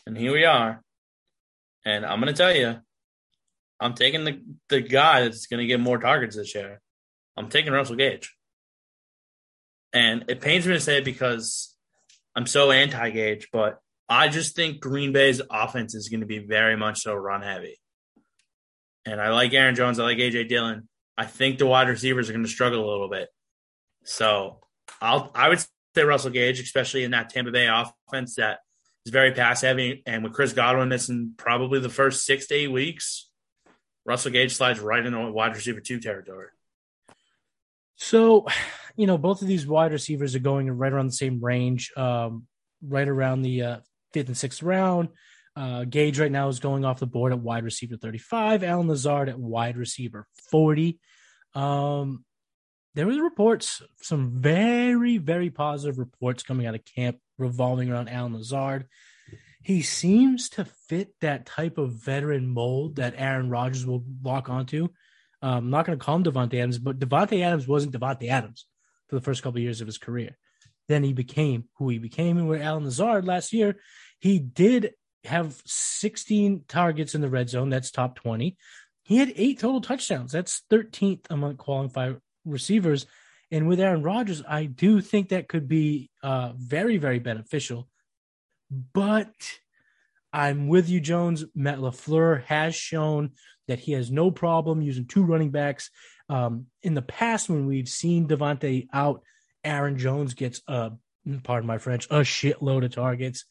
[0.06, 0.80] And here we are.
[1.84, 2.76] And I'm going to tell you,
[3.80, 6.80] I'm taking the, the guy that's going to get more targets this year.
[7.36, 8.32] I'm taking Russell Gage.
[9.92, 11.74] And it pains me to say it because
[12.36, 13.80] I'm so anti Gage, but
[14.12, 17.80] I just think Green Bay's offense is going to be very much so run heavy.
[19.06, 19.98] And I like Aaron Jones.
[19.98, 20.86] I like AJ Dillon.
[21.16, 23.30] I think the wide receivers are going to struggle a little bit.
[24.04, 24.60] So
[25.00, 25.60] I'll I would
[25.94, 28.58] say Russell Gage, especially in that Tampa Bay offense that
[29.06, 30.02] is very pass heavy.
[30.04, 33.30] And with Chris Godwin missing probably the first six to eight weeks,
[34.04, 36.48] Russell Gage slides right into wide receiver two territory.
[37.96, 38.46] So,
[38.94, 42.46] you know, both of these wide receivers are going right around the same range, um,
[42.86, 43.76] right around the uh,
[44.12, 45.08] fifth and sixth round.
[45.54, 49.28] Uh, Gage right now is going off the board at wide receiver 35, Allen Lazard
[49.28, 50.98] at wide receiver 40.
[51.54, 52.24] Um,
[52.94, 58.34] there was reports, some very, very positive reports coming out of camp revolving around Allen
[58.34, 58.86] Lazard.
[59.62, 64.88] He seems to fit that type of veteran mold that Aaron Rodgers will lock onto.
[65.40, 68.66] Um, I'm not going to call him Davante Adams, but Davante Adams wasn't Davante Adams
[69.08, 70.36] for the first couple of years of his career.
[70.92, 73.76] Then he became who he became, and with Allen Lazard last year,
[74.18, 74.92] he did
[75.24, 77.70] have 16 targets in the red zone.
[77.70, 78.58] That's top 20.
[79.02, 80.32] He had eight total touchdowns.
[80.32, 83.06] That's 13th among qualified receivers.
[83.50, 87.88] And with Aaron Rodgers, I do think that could be uh, very, very beneficial.
[88.92, 89.32] But
[90.30, 91.46] I'm with you, Jones.
[91.54, 93.30] Matt LaFleur has shown
[93.66, 95.88] that he has no problem using two running backs.
[96.28, 99.22] Um, in the past, when we've seen Davante out,
[99.64, 100.92] Aaron Jones gets a,
[101.42, 103.44] pardon my French, a shitload of targets.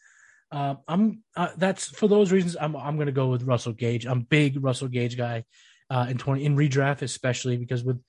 [0.52, 2.58] Uh, I'm uh, that's for those reasons.
[2.60, 4.06] I'm I'm going to go with Russell Gage.
[4.06, 5.46] I'm big Russell Gage guy
[5.90, 8.02] uh, in twenty in redraft, especially because with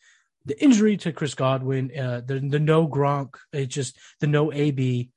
[0.45, 5.11] the injury to Chris Godwin, uh, the the no Gronk, it's just the no AB.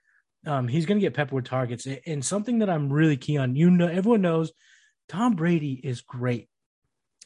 [0.46, 3.56] Um, he's going to get peppered with targets, and something that I'm really key on.
[3.56, 4.52] You know, everyone knows
[5.10, 6.48] Tom Brady is great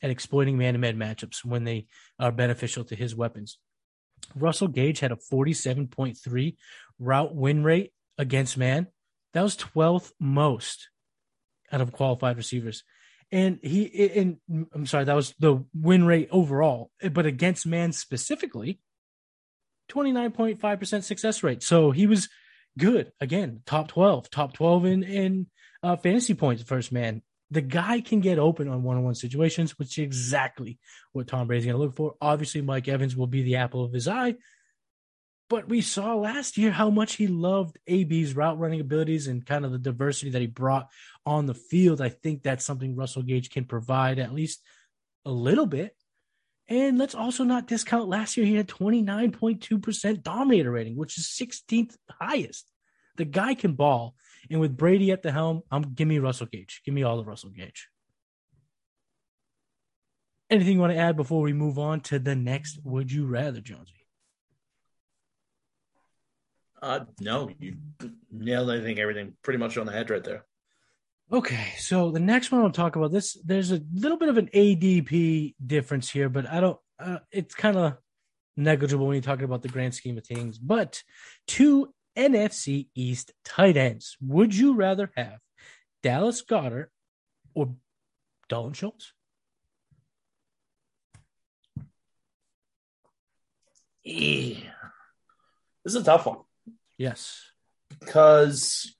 [0.01, 3.57] at exploiting man-to-man matchups when they are beneficial to his weapons.
[4.35, 6.55] Russell Gage had a 47.3
[6.99, 8.87] route win rate against man
[9.33, 10.89] that was 12th most
[11.71, 12.83] out of qualified receivers.
[13.31, 14.37] And he, and
[14.73, 18.79] I'm sorry, that was the win rate overall, but against man specifically,
[19.91, 21.61] 29.5% success rate.
[21.61, 22.27] So he was
[22.77, 23.11] good.
[23.21, 25.47] Again, top 12, top 12 in, in
[25.83, 27.21] uh, fantasy points, first man.
[27.51, 30.77] The guy can get open on one on one situations, which is exactly
[31.13, 32.15] what Tom Brady's going to look for.
[32.21, 34.35] Obviously, Mike Evans will be the apple of his eye,
[35.49, 39.65] but we saw last year how much he loved AB's route running abilities and kind
[39.65, 40.89] of the diversity that he brought
[41.25, 42.01] on the field.
[42.01, 44.61] I think that's something Russell Gage can provide at least
[45.25, 45.95] a little bit.
[46.67, 51.95] And let's also not discount last year he had 29.2% dominator rating, which is 16th
[52.21, 52.69] highest.
[53.15, 54.13] The guy can ball.
[54.49, 56.81] And with Brady at the helm, I'm give me Russell Gage.
[56.85, 57.87] Give me all of Russell Gage.
[60.49, 63.61] Anything you want to add before we move on to the next Would You Rather,
[63.61, 63.93] Jonesy?
[66.81, 67.75] Uh, no, you
[68.31, 68.71] nailed.
[68.71, 70.45] I think everything pretty much on the head right there.
[71.31, 73.37] Okay, so the next one I'll talk about this.
[73.45, 76.79] There's a little bit of an ADP difference here, but I don't.
[76.97, 77.97] Uh, it's kind of
[78.57, 80.57] negligible when you're talking about the grand scheme of things.
[80.57, 81.03] But
[81.47, 84.17] two NFC East tight ends.
[84.21, 85.39] Would you rather have
[86.03, 86.87] Dallas Goedert
[87.53, 87.75] or
[88.49, 89.13] Dalton Schultz?
[94.03, 94.59] Yeah.
[95.85, 96.39] This is a tough one.
[96.97, 97.41] Yes.
[97.99, 98.93] Because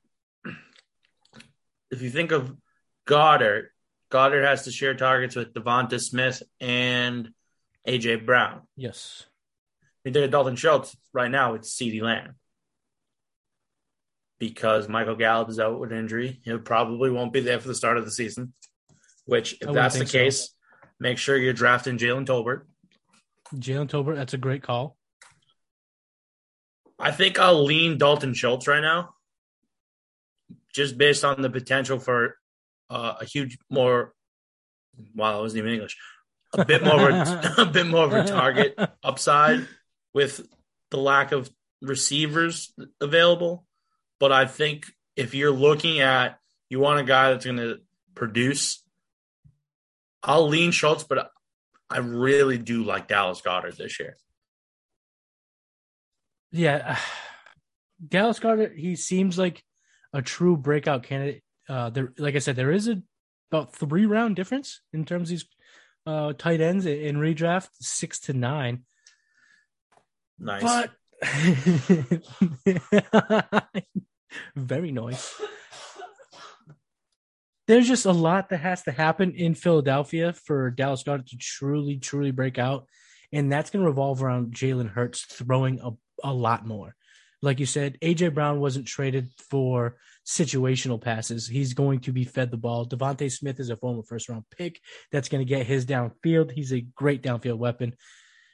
[1.92, 2.56] if you think of
[3.06, 3.68] Goedert,
[4.12, 7.32] Goedert has to share targets with Devonta Smith and
[7.88, 8.62] AJ Brown.
[8.78, 9.26] Yes.
[9.82, 12.36] If you think of Dalton Schultz, right now it's CeeDee Lamb.
[14.40, 16.40] Because Michael Gallup is out with injury.
[16.44, 18.54] He probably won't be there for the start of the season.
[19.26, 20.50] Which, if that's the case, so.
[21.00, 22.64] make sure you're drafting Jalen Tolbert.
[23.56, 24.98] Jalen Tolbert, that's a great call.
[26.98, 29.14] I think I'll lean Dalton Schultz right now,
[30.74, 32.36] just based on the potential for
[32.90, 34.14] uh, a huge more.
[35.16, 35.98] Wow, I wasn't even English.
[36.54, 39.68] A bit more, of a, a bit more of a target upside
[40.14, 40.46] with
[40.92, 41.50] the lack of
[41.82, 43.66] receivers available.
[44.20, 47.80] But I think if you're looking at you want a guy that's going to
[48.16, 48.84] produce.
[50.22, 51.32] I'll lean Schultz, but
[51.90, 54.18] I really do like Dallas Goedert this year.
[56.52, 56.98] Yeah,
[58.08, 58.78] Dallas Goedert.
[58.78, 59.64] He seems like
[60.14, 61.44] a true breakout candidate.
[61.68, 63.02] Uh, there, like I said, there is a
[63.52, 65.46] about three round difference in terms of these
[66.06, 68.84] uh, tight ends in redraft, six to nine.
[70.38, 70.62] Nice.
[70.62, 70.92] But
[74.56, 75.42] very nice.
[77.68, 81.98] There's just a lot that has to happen in Philadelphia for Dallas Goedert to truly,
[81.98, 82.86] truly break out.
[83.32, 85.92] And that's going to revolve around Jalen Hurts throwing a,
[86.24, 86.96] a lot more.
[87.42, 91.48] Like you said, AJ Brown wasn't traded for situational passes.
[91.48, 92.88] He's going to be fed the ball.
[92.88, 94.80] DeVonta Smith is a former first round pick
[95.12, 96.52] that's going to get his downfield.
[96.52, 97.96] He's a great downfield weapon.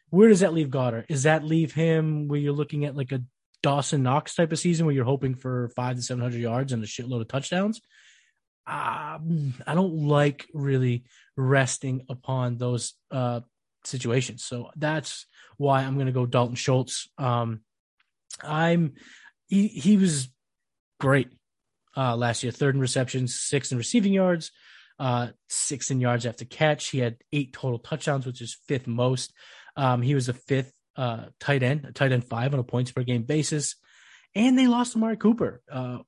[0.09, 1.05] Where does that leave Goedert?
[1.09, 3.23] Is that leave him where you're looking at like a
[3.63, 6.87] Dawson Knox type of season where you're hoping for five to 700 yards and a
[6.87, 7.81] shitload of touchdowns?
[8.67, 11.05] Um, I don't like really
[11.37, 13.41] resting upon those uh,
[13.83, 14.43] situations.
[14.43, 15.25] So that's
[15.57, 17.07] why I'm going to go Dalton Schultz.
[17.17, 17.61] Um,
[18.43, 18.93] I'm
[19.47, 20.29] he he was
[20.99, 21.29] great
[21.95, 22.51] uh, last year.
[22.51, 24.51] Third in receptions, sixth in receiving yards,
[24.99, 26.89] uh, sixth in yards after catch.
[26.89, 29.33] He had eight total touchdowns, which is fifth most.
[29.75, 32.91] Um, he was a fifth uh, tight end, a tight end five on a points
[32.91, 33.75] per game basis,
[34.33, 35.61] and they lost Amari Cooper.
[35.71, 35.99] Uh,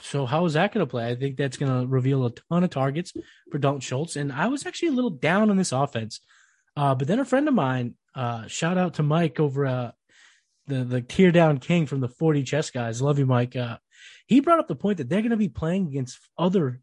[0.00, 1.08] so how is that going to play?
[1.08, 3.12] I think that's going to reveal a ton of targets
[3.50, 4.16] for Dalton Schultz.
[4.16, 6.20] And I was actually a little down on this offense,
[6.76, 9.90] uh, but then a friend of mine, uh, shout out to Mike over uh,
[10.66, 13.00] the the tear down king from the 40 chess guys.
[13.00, 13.56] Love you, Mike.
[13.56, 13.78] Uh,
[14.26, 16.80] he brought up the point that they're going to be playing against other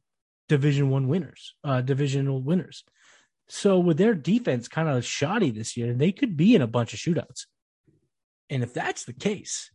[0.47, 2.83] Division One winners, uh, divisional winners.
[3.49, 6.93] So with their defense kind of shoddy this year, they could be in a bunch
[6.93, 7.45] of shootouts.
[8.49, 9.71] And if that's the case,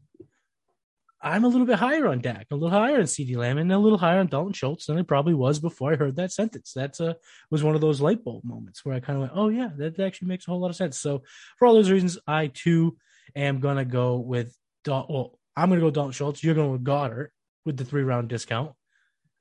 [1.21, 3.79] I'm a little bit higher on Dak, a little higher on CeeDee Lamb, and a
[3.79, 6.73] little higher on Dalton Schultz than I probably was before I heard that sentence.
[6.75, 7.17] That's a
[7.51, 9.99] was one of those light bulb moments where I kind of went, "Oh yeah, that
[9.99, 11.23] actually makes a whole lot of sense." So
[11.59, 12.99] for all those reasons, I too
[13.35, 15.15] am gonna go with Dalton.
[15.15, 16.45] well, I'm gonna go Dalton Schultz.
[16.45, 17.31] You're going with Goedert
[17.65, 18.73] with the three round discount.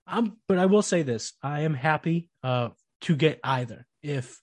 [0.07, 2.69] I'm, but I will say this: I am happy uh,
[3.01, 3.85] to get either.
[4.03, 4.39] If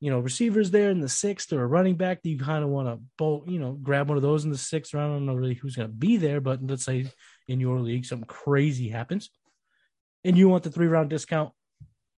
[0.00, 2.70] you know receivers there in the sixth or a running back that you kind of
[2.70, 5.12] want to bolt, you know, grab one of those in the sixth round.
[5.12, 7.06] I don't know really who's going to be there, but let's say
[7.48, 9.30] in your league something crazy happens,
[10.24, 11.52] and you want the three round discount.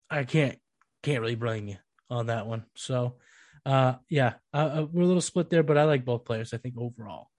[0.09, 0.57] I can't
[1.03, 1.77] can't really blame you
[2.09, 2.65] on that one.
[2.75, 3.15] So
[3.65, 6.53] uh, yeah, uh, uh, we're a little split there, but I like both players.
[6.53, 7.29] I think overall.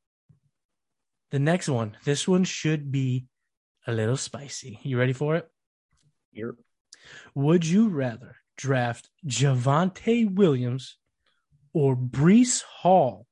[1.30, 3.26] The next one, this one should be
[3.86, 4.78] a little spicy.
[4.82, 5.48] You ready for it?
[6.32, 6.54] Yep.
[7.34, 10.96] Would you rather draft Javonte Williams
[11.72, 13.26] or Breece Hall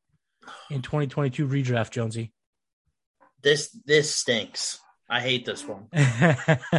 [0.71, 2.33] in 2022 redraft, Jonesy?
[3.43, 4.81] This this stinks.
[5.09, 5.89] I hate this one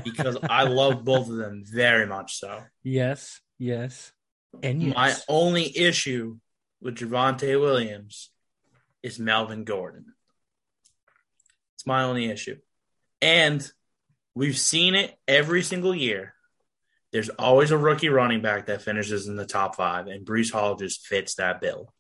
[0.04, 2.40] because I love both of them very much.
[2.40, 4.12] So yes, yes.
[4.64, 4.96] And yes.
[4.96, 6.38] my only issue
[6.82, 8.32] with Javonte Williams
[9.04, 10.06] is Melvin Gordon.
[11.76, 12.58] It's my only issue.
[13.22, 13.70] And
[14.34, 16.34] we've seen it every single year.
[17.16, 20.76] There's always a rookie running back that finishes in the top five, and Breece Hall
[20.76, 21.94] just fits that bill.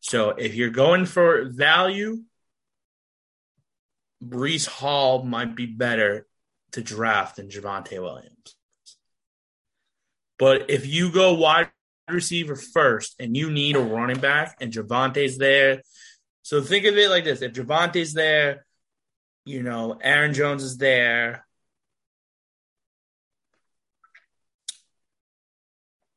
[0.00, 2.20] So if you're going for value,
[4.20, 6.26] Breece Hall might be better
[6.72, 8.56] to draft than Javonte Williams.
[10.36, 11.70] But if you go wide
[12.10, 15.80] receiver first and you need a running back and Javonte's there,
[16.42, 18.66] so think of it like this: if Javonte's there,
[19.44, 21.46] you know, Aaron Jones is there,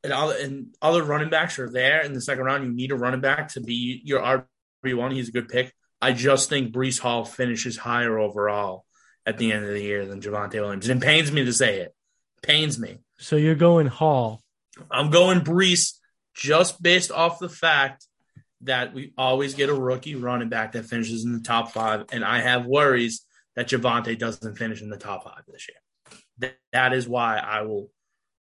[0.07, 2.63] and other and other running backs are there in the second round.
[2.63, 5.11] You need a running back to be your RB one.
[5.11, 5.73] He's a good pick.
[6.01, 8.85] I just think Breece Hall finishes higher overall
[9.25, 10.87] at the end of the year than Javonte Williams.
[10.87, 11.93] And it pains me to say it.
[12.41, 12.99] Pains me.
[13.17, 14.41] So you're going Hall.
[14.89, 15.95] I'm going Breece
[16.33, 18.05] just based off the fact
[18.61, 22.05] that we always get a rookie running back that finishes in the top five.
[22.11, 26.53] And I have worries that Javonte doesn't finish in the top five this year.
[26.71, 27.89] that is why I will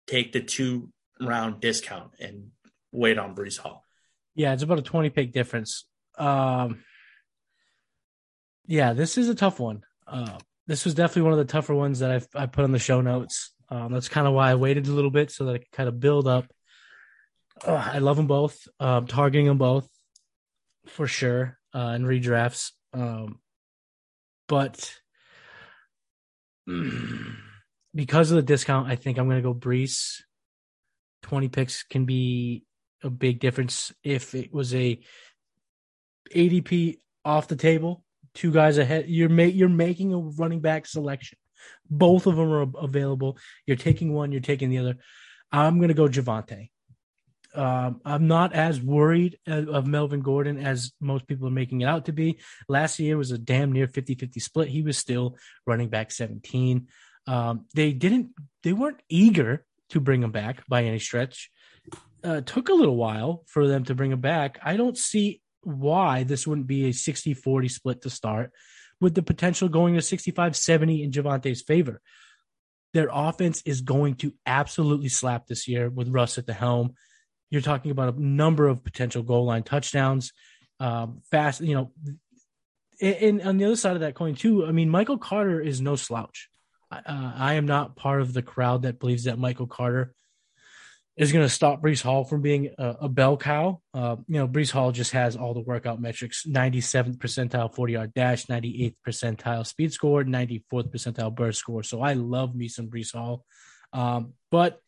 [0.07, 0.91] take the two
[1.21, 2.51] round discount and
[2.93, 3.85] wait on Breece Hall.
[4.35, 5.87] Yeah, it's about a 20 pick difference.
[6.19, 6.85] Um,
[8.67, 9.83] yeah, this is a tough one.
[10.07, 12.79] Uh, this was definitely one of the tougher ones that I've, I put on the
[12.79, 13.53] show notes.
[13.69, 15.89] Um, that's kind of why I waited a little bit so that I could kind
[15.89, 16.47] of build up.
[17.67, 18.69] I love them both.
[18.79, 19.89] Um, targeting them both
[20.87, 22.73] for sure uh, in redrafts.
[22.93, 23.41] Um,
[24.49, 24.93] but
[27.95, 30.21] because of the discount, I think I'm going to go Breece.
[31.23, 32.64] 20 picks can be
[33.03, 35.01] a big difference if it was a
[36.35, 38.05] ADP off the table,
[38.35, 39.07] two guys ahead.
[39.09, 41.39] You're ma- you're making a running back selection
[41.89, 43.39] Both of them are available.
[43.67, 44.97] You're taking one, you're taking the other.
[45.53, 46.71] I'm going to go Javonte.
[47.55, 52.05] Um, I'm not as worried of Melvin Gordon as most people are making it out
[52.05, 52.39] to be.
[52.69, 54.69] Last year was a damn near 50 50 split.
[54.69, 56.89] He was still running back 17.
[57.27, 61.51] Um, they didn't, they weren't eager to bring him back by any stretch.
[62.24, 64.59] Uh, took a little while for them to bring him back.
[64.62, 68.53] I don't see why this wouldn't be a 60 40 split to start
[69.01, 72.01] with the potential going to 65 70 in Javonte's favor.
[72.95, 76.95] Their offense is going to absolutely slap this year with Russ at the helm.
[77.51, 80.32] You're talking about a number of potential goal line touchdowns.
[80.80, 81.93] Um, fast, you know.
[83.01, 85.97] And, on the other side of that coin, too, I mean, Michael Carter is no
[85.97, 86.49] slouch.
[86.91, 90.14] Uh, I am not part of the crowd that believes that Michael Carter
[91.16, 93.80] is going to stop Breece Hall from being a, a bell cow.
[93.95, 98.14] Uh, you know, Breece Hall just has all the workout metrics 97th percentile 40 yard
[98.14, 101.82] dash, 98th percentile speed score, 94th percentile burst score.
[101.82, 103.45] So I love me some Breece Hall.
[103.93, 104.80] Um, but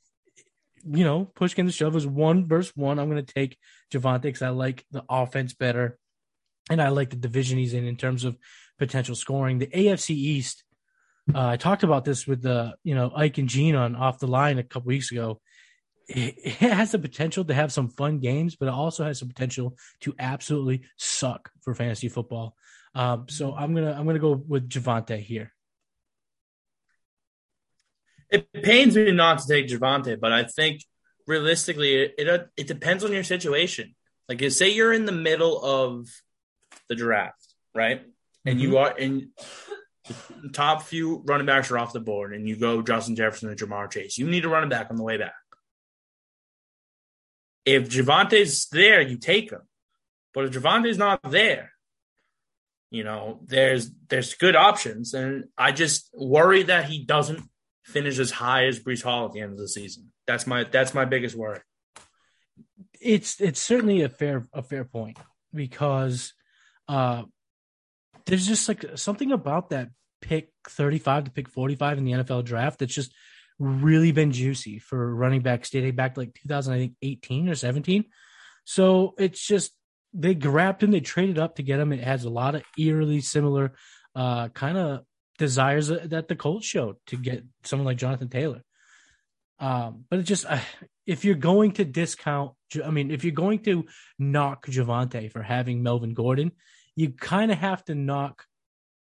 [0.85, 2.99] you know, push came to shove is one versus one.
[2.99, 3.59] I'm going to take
[3.93, 5.99] Javonte because I like the offense better,
[6.71, 8.37] and I like the division he's in in terms of
[8.79, 9.59] potential scoring.
[9.59, 10.65] The AFC East.
[11.35, 14.27] Uh, I talked about this with the you know Ike and Gene on off the
[14.27, 15.41] line a couple weeks ago.
[16.09, 19.27] It, it has the potential to have some fun games, but it also has the
[19.27, 22.57] potential to absolutely suck for fantasy football.
[22.95, 25.53] Um, so I'm gonna I'm gonna go with Javonte here.
[28.31, 30.83] It pains me not to take Javonte, but I think
[31.27, 33.95] realistically, it, it, it depends on your situation.
[34.29, 36.09] Like, say you're in the middle of
[36.89, 38.03] the draft, right?
[38.45, 38.69] And mm-hmm.
[38.69, 39.31] you are in
[40.43, 43.59] the top few running backs are off the board, and you go Justin Jefferson and
[43.59, 44.19] Ja'Marr Chase.
[44.19, 45.35] You need a running back on the way back.
[47.65, 49.61] If Javonte's there, you take him.
[50.35, 51.73] But if Javonte's not there,
[52.91, 57.43] you know, there's there's good options, and I just worry that he doesn't
[57.85, 60.13] finish as high as Breece Hall at the end of the season.
[60.27, 61.61] That's my that's my biggest worry.
[63.01, 65.19] It's it's certainly a fair a fair point
[65.53, 66.33] because
[66.87, 67.25] uh
[68.29, 69.89] there's just like something about that
[70.21, 73.13] pick 35 to pick 45 in the NFL draft that's just
[73.59, 78.05] really been juicy for running backs dating back to like 2018 or 17.
[78.65, 79.73] So it's just
[80.13, 81.93] they grabbed him, they traded up to get him.
[81.93, 83.73] It has a lot of eerily similar
[84.15, 85.01] uh kind of
[85.39, 88.63] desires that the Colts showed to get someone like Jonathan Taylor.
[89.61, 90.61] Um, but it just uh,
[91.07, 92.53] if you're going to discount,
[92.85, 93.87] I mean, if you're going to
[94.19, 96.53] knock Javonte for having Melvin Gordon,
[96.99, 98.45] you kind of have to knock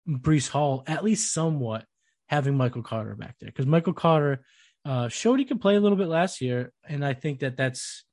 [0.07, 1.83] Breece Hall at least somewhat
[2.29, 4.45] having Michael Carter back there because Michael Carter
[4.85, 8.05] uh, showed he could play a little bit last year, and I think that that's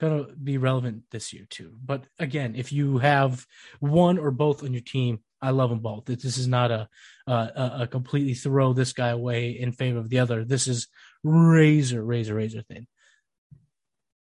[0.00, 1.74] going to be relevant this year too.
[1.84, 3.44] But again, if you have
[3.78, 6.06] one or both on your team, I love them both.
[6.06, 6.88] This is not a,
[7.26, 10.46] a, a completely throw this guy away in favor of the other.
[10.46, 10.88] This is
[11.22, 12.86] razor, razor, razor thin.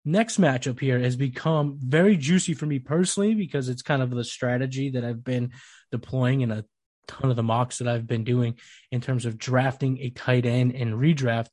[0.08, 4.24] Next matchup here has become very juicy for me personally because it's kind of the
[4.24, 5.52] strategy that I've been
[5.92, 6.64] deploying in a
[7.06, 8.54] ton of the mocks that I've been doing
[8.90, 11.48] in terms of drafting a tight end and redraft.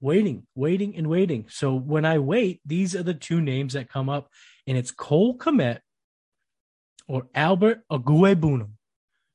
[0.00, 1.44] Waiting, waiting, and waiting.
[1.50, 4.30] So when I wait, these are the two names that come up,
[4.66, 5.80] and it's Cole Kmet
[7.06, 8.70] or Albert Okwuegbunam.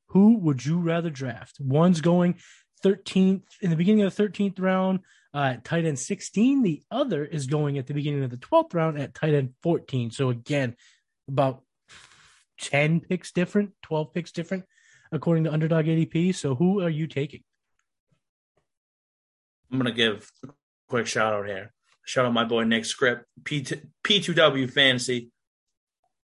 [0.07, 1.57] Who would you rather draft?
[1.59, 2.39] One's going
[2.84, 5.01] 13th in the beginning of the 13th round
[5.38, 6.64] uh, at tight end 16.
[6.64, 10.10] The other is going at the beginning of the 12th round at tight end 14.
[10.10, 10.76] So again,
[11.28, 11.62] about
[12.62, 14.66] 10 picks different, 12 picks different,
[15.12, 16.34] according to Underdog ADP.
[16.34, 17.44] So who are you taking?
[19.72, 20.50] I'm going to give a
[20.90, 21.72] quick shout out here.
[22.04, 23.62] Shout out my boy Nick Script, P-
[24.04, 25.30] P2W Fantasy.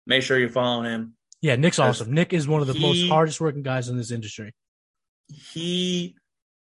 [0.05, 1.15] Make sure you're following him.
[1.43, 2.13] Yeah, Nick's awesome.
[2.13, 4.53] Nick is one of the he, most hardest working guys in this industry.
[5.29, 6.17] He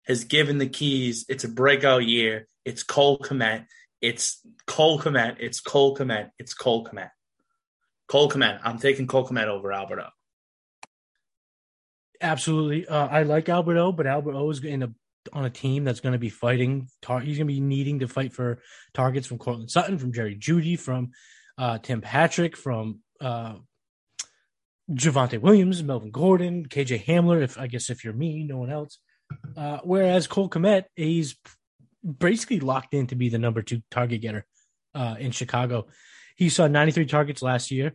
[0.06, 1.24] has given the keys.
[1.28, 2.46] It's a breakout year.
[2.64, 3.66] It's Cole Kmet.
[4.00, 5.36] It's Cole Kmet.
[5.40, 6.30] It's Cole Kmet.
[6.38, 7.10] It's Cole Kmet.
[8.08, 8.60] Cole Kmet.
[8.62, 10.08] I'm taking Cole Kmet over Alberto.
[12.20, 12.86] Absolutely.
[12.86, 14.92] Uh, I like Alberto, but Alberto is in a
[15.32, 16.88] on a team that's going to be fighting.
[17.00, 18.58] Tar- he's going to be needing to fight for
[18.92, 21.12] targets from Courtland Sutton, from Jerry Jeudy, from
[21.56, 23.54] uh, Tim Patrick, from uh,
[24.90, 27.42] Javonte Williams, Melvin Gordon, KJ Hamler.
[27.42, 28.98] If I guess if you're me, no one else.
[29.56, 31.36] Uh, whereas Cole Kmet, he's
[32.18, 34.46] basically locked in to be the number two target getter
[34.94, 35.86] uh, in Chicago.
[36.36, 37.94] He saw 93 targets last year.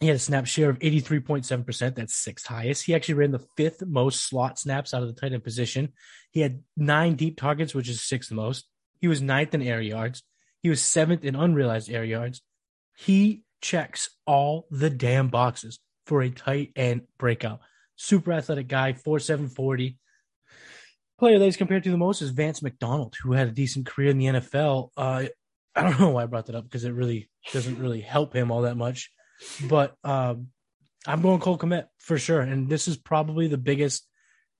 [0.00, 1.94] He had a snap share of 83.7%.
[1.96, 2.84] That's sixth highest.
[2.84, 5.92] He actually ran the fifth most slot snaps out of the tight end position.
[6.30, 8.68] He had nine deep targets, which is sixth most.
[9.00, 10.22] He was ninth in air yards.
[10.62, 12.42] He was seventh in unrealized air yards.
[12.96, 17.60] He checks all the damn boxes for a tight end breakout.
[17.98, 19.96] Super athletic guy, 4'740.
[21.18, 24.10] player that he's compared to the most is Vance McDonald, who had a decent career
[24.10, 24.90] in the NFL.
[24.96, 25.24] Uh,
[25.74, 28.50] I don't know why I brought that up because it really doesn't really help him
[28.50, 29.10] all that much.
[29.68, 30.48] But um,
[31.06, 32.40] I'm going Cole Kmet for sure.
[32.40, 34.06] And this is probably the biggest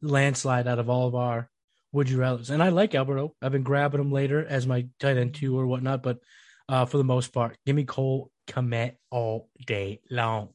[0.03, 1.49] landslide out of all of our
[1.93, 2.53] would you rather.
[2.53, 3.35] And I like Alberto.
[3.41, 6.03] I've been grabbing him later as my tight end two or whatnot.
[6.03, 6.19] But
[6.69, 10.51] uh, for the most part, give me Cole Kmet all day long.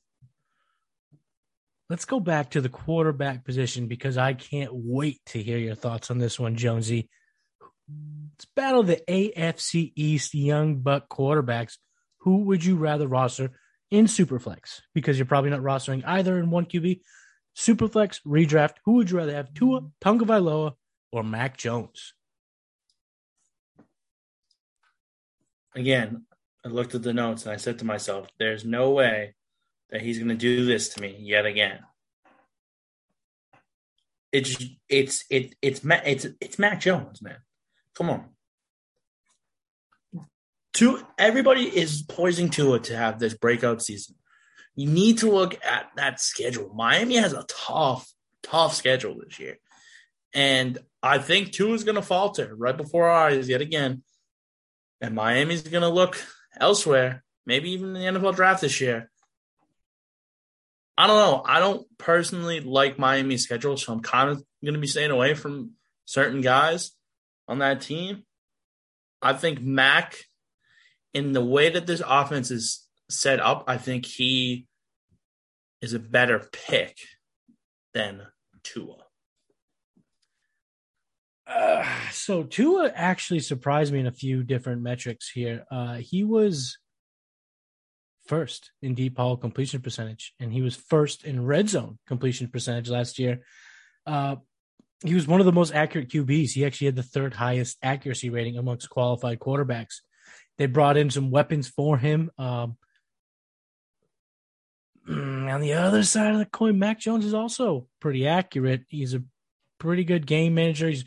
[1.94, 6.10] Let's go back to the quarterback position because I can't wait to hear your thoughts
[6.10, 7.08] on this one, Jonesy.
[7.88, 11.78] Let's battle the AFC East young buck quarterbacks.
[12.22, 13.52] Who would you rather roster
[13.92, 14.82] in Superflex?
[14.96, 17.02] Because you're probably not rostering either in one QB.
[17.56, 18.78] Superflex, redraft.
[18.86, 19.54] Who would you rather have?
[19.54, 20.74] Tua, Tagovailoa,
[21.12, 22.16] or Mac Jones?
[25.76, 26.26] Again,
[26.66, 29.36] I looked at the notes and I said to myself, "There's no way
[29.94, 31.80] that he's going to do this to me yet again."
[34.34, 37.38] It's it's it, it's it's it's Mac Jones, man.
[37.96, 38.26] Come on.
[40.76, 44.16] To everybody is poising Tua to have this breakout season.
[44.76, 46.74] You need to look at that schedule.
[46.74, 49.60] Miami has a tough, tough schedule this year.
[50.34, 54.04] And I think Tua is going to falter right before our eyes yet again.
[55.00, 56.20] And Miami's going to look
[56.60, 59.12] elsewhere, maybe even in the NFL draft this year.
[60.98, 61.42] I don't know.
[61.46, 65.34] I don't personally like Miami's schedule, so I'm kind of going to be staying away
[65.34, 65.72] from
[66.06, 66.92] certain guys
[67.48, 68.24] on that team.
[69.22, 70.18] I think Mac,
[71.14, 74.68] in the way that this offense is set up, I think he
[75.82, 76.98] is a better pick
[77.94, 78.22] than
[78.64, 78.98] Tua.
[81.46, 85.66] Uh, so Tua actually surprised me in a few different metrics here.
[85.70, 86.78] Uh, he was
[88.34, 92.90] first in deep ball completion percentage, and he was first in red zone completion percentage
[92.90, 93.42] last year.
[94.08, 94.38] Uh,
[95.06, 96.50] he was one of the most accurate QBs.
[96.50, 99.98] He actually had the third highest accuracy rating amongst qualified quarterbacks.
[100.58, 102.32] They brought in some weapons for him.
[102.40, 102.78] Um,
[105.08, 108.86] on the other side of the coin, Mac Jones is also pretty accurate.
[108.88, 109.22] He's a
[109.78, 110.90] pretty good game manager.
[110.90, 111.06] He's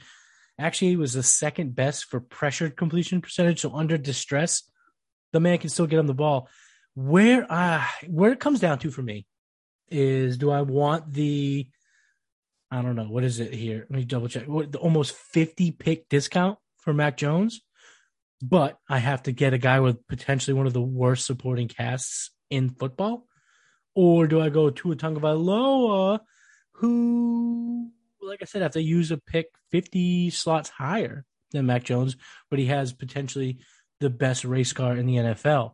[0.60, 3.62] actually he was the second best for pressured completion percentage.
[3.62, 4.62] So under distress,
[5.32, 6.48] the man can still get on the ball.
[6.96, 9.26] Where I where it comes down to for me
[9.88, 11.68] is do I want the
[12.70, 13.04] I don't know.
[13.04, 13.86] What is it here?
[13.88, 14.48] Let me double check.
[14.48, 17.60] What, the almost 50 pick discount for Mac Jones.
[18.42, 22.30] But I have to get a guy with potentially one of the worst supporting casts
[22.50, 23.26] in football.
[23.94, 26.20] Or do I go to a Tagovailoa,
[26.72, 27.90] who,
[28.20, 32.16] like I said, have to use a pick 50 slots higher than Mac Jones,
[32.50, 33.58] but he has potentially
[34.00, 35.72] the best race car in the NFL.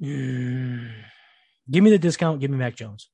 [0.00, 2.40] Give me the discount.
[2.40, 3.10] Give me Mac Jones.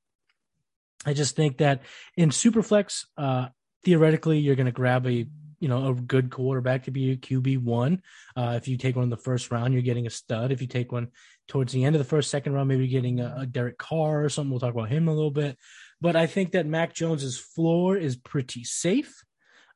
[1.05, 1.81] I just think that
[2.15, 3.47] in Superflex, uh,
[3.83, 5.27] theoretically, you're going to grab a
[5.59, 8.01] you know a good quarterback to be a QB one.
[8.35, 10.51] Uh, if you take one in the first round, you're getting a stud.
[10.51, 11.09] If you take one
[11.47, 14.23] towards the end of the first, second round, maybe you're getting a, a Derek Carr
[14.23, 14.51] or something.
[14.51, 15.57] We'll talk about him a little bit.
[15.99, 19.23] But I think that Mac Jones's floor is pretty safe,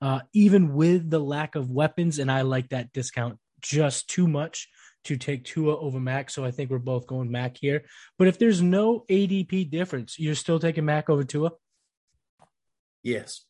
[0.01, 4.69] uh, even with the lack of weapons, and I like that discount just too much
[5.05, 6.29] to take Tua over Mac.
[6.29, 7.83] So I think we're both going Mac here.
[8.17, 11.51] But if there's no ADP difference, you're still taking Mac over Tua?
[13.03, 13.45] Yes.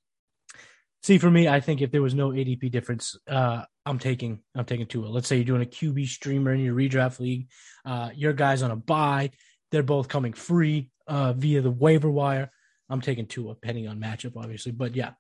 [1.04, 4.66] See, for me, I think if there was no ADP difference, uh, I'm taking I'm
[4.66, 5.08] taking Tua.
[5.08, 7.48] Let's say you're doing a QB streamer in your redraft league,
[7.86, 9.32] uh, your guy's on a buy,
[9.72, 12.52] they're both coming free uh, via the waiver wire.
[12.88, 14.74] I'm taking Tua, depending on matchup, obviously.
[14.74, 15.12] But yeah,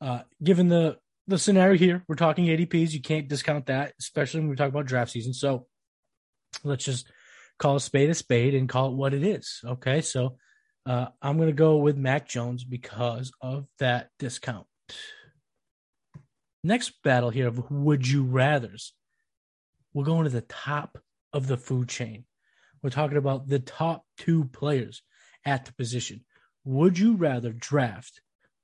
[0.00, 2.92] uh, given the the scenario here, we're talking ADPs.
[2.92, 5.34] You can't discount that, especially when we talk about draft season.
[5.34, 5.66] So
[6.64, 7.10] let's just
[7.58, 9.60] call a spade a spade and call it what it is.
[9.64, 10.00] Okay.
[10.00, 10.36] So
[10.86, 14.66] uh, I'm going to go with Mac Jones because of that discount.
[16.64, 18.94] Next battle here of would you rather's.
[19.92, 20.98] We're going to the top
[21.32, 22.24] of the food chain.
[22.82, 25.02] We're talking about the top two players
[25.44, 26.24] at the position.
[26.64, 28.20] Would you rather draft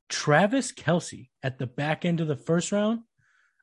[0.09, 3.01] Travis Kelce at the back end of the first round,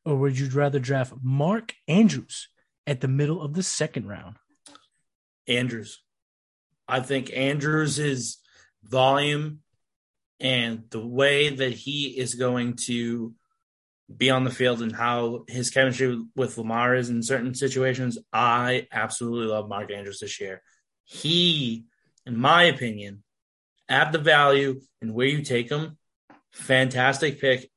[0.05, 2.49] or would you rather draft Mark Andrews
[2.87, 4.37] at the middle of the second round?
[5.47, 6.01] Andrews.
[6.87, 8.37] I think Andrews'
[8.83, 9.59] volume
[10.39, 13.33] and the way that he is going to
[14.15, 18.87] be on the field and how his chemistry with Lamar is in certain situations, I
[18.91, 20.61] absolutely love Mark Andrews this year.
[21.03, 21.85] He,
[22.25, 23.23] in my opinion,
[23.87, 25.97] at the value and where you take him,
[26.51, 27.69] Fantastic pick.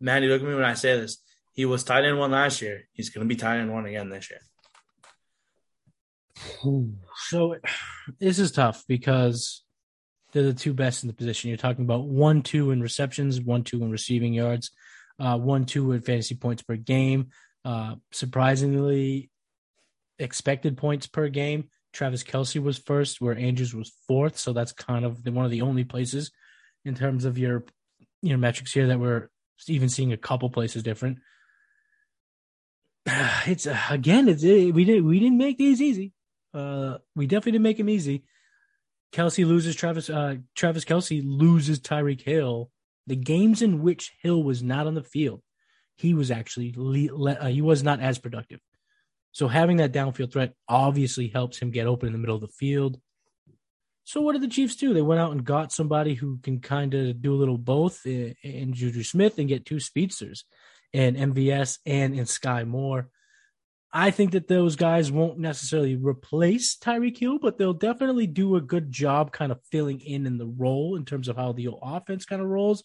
[0.00, 1.18] Manny, look at me when I say this.
[1.56, 2.82] He was tight end one last year.
[2.92, 4.40] He's going to be tight end one again this year.
[7.28, 7.56] So
[8.20, 9.64] this is tough because
[10.32, 11.48] they're the two best in the position.
[11.48, 14.70] You're talking about one, two in receptions, one, two in receiving yards,
[15.18, 17.30] uh, one, two in fantasy points per game.
[17.64, 19.30] Uh, surprisingly,
[20.18, 21.70] expected points per game.
[21.92, 24.38] Travis Kelce was first, where Andrews was fourth.
[24.38, 26.30] So that's kind of the, one of the only places
[26.84, 27.64] in terms of your
[28.22, 29.30] your metrics here that we're
[29.66, 31.18] even seeing a couple places different.
[33.46, 36.12] It's again, it's it, we didn't we didn't make these easy.
[36.52, 38.24] Uh, we definitely didn't make them easy.
[39.12, 40.10] Kelce loses Travis.
[40.10, 42.70] Uh, Travis Kelce loses Tyreek Hill.
[43.06, 45.42] The games in which Hill was not on the field,
[45.96, 48.60] he was actually le- uh, he was not as productive.
[49.32, 52.48] So having that downfield threat obviously helps him get open in the middle of the
[52.48, 52.98] field.
[54.04, 54.94] So what did the Chiefs do?
[54.94, 58.34] They went out and got somebody who can kind of do a little both in,
[58.42, 60.44] in Juju Smith and get two speedsters,
[60.92, 63.08] and MVS and in Sky Moore.
[63.92, 68.60] I think that those guys won't necessarily replace Tyreek Hill, but they'll definitely do a
[68.60, 72.26] good job kind of filling in in the role in terms of how the offense
[72.26, 72.82] kind of rolls.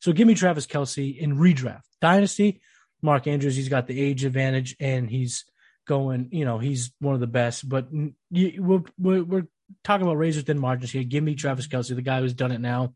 [0.00, 1.82] So give me Travis Kelce in redraft.
[2.00, 2.60] Dynasty,
[3.02, 5.44] Mark Andrews, he's got the age advantage and he's
[5.86, 7.68] going, you know, he's one of the best.
[7.68, 7.88] But
[8.30, 9.46] we're, we're, we're
[9.82, 11.04] talking about razor thin margins here.
[11.04, 12.94] Give me Travis Kelce, the guy who's done it now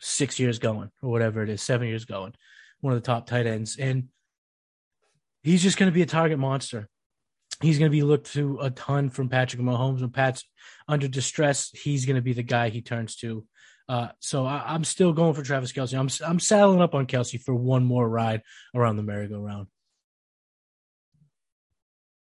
[0.00, 2.34] six years going or whatever it is, seven years going,
[2.84, 3.78] one of the top tight ends.
[3.78, 4.08] And
[5.42, 6.86] he's just going to be a target monster.
[7.62, 10.02] He's going to be looked to a ton from Patrick Mahomes.
[10.02, 10.44] When Pat's
[10.86, 13.46] under distress, he's going to be the guy he turns to.
[13.88, 15.98] Uh, so I, am still going for Travis Kelce.
[15.98, 18.42] I'm I'm saddling up on Kelce for one more ride
[18.74, 19.66] around the merry-go-round.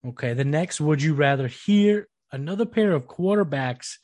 [0.08, 3.98] Okay, the next, would you rather hear another pair of quarterbacks?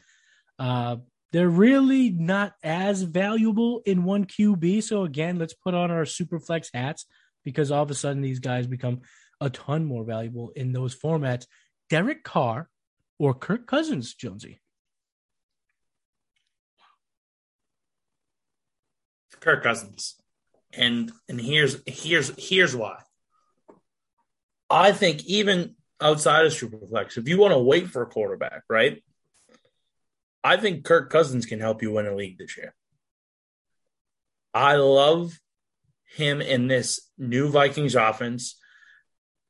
[0.59, 0.97] Uh,
[1.31, 4.83] they're really not as valuable in one QB.
[4.83, 7.05] So again, let's put on our super flex hats
[7.43, 9.01] because all of a sudden these guys become
[9.41, 11.45] a ton more valuable in those formats.
[11.89, 12.69] Derek Carr
[13.19, 14.59] or Kirk Cousins, Jonesy?
[19.39, 20.15] Kirk Cousins.
[20.73, 22.97] And and here's here's here's why.
[24.69, 29.01] I think even outside of Superflex, if you want to wait for a quarterback, right?
[30.47, 32.73] I think Kirk Cousins can help you win a league this year.
[34.53, 35.37] I love
[36.15, 38.57] him in this new Vikings offense.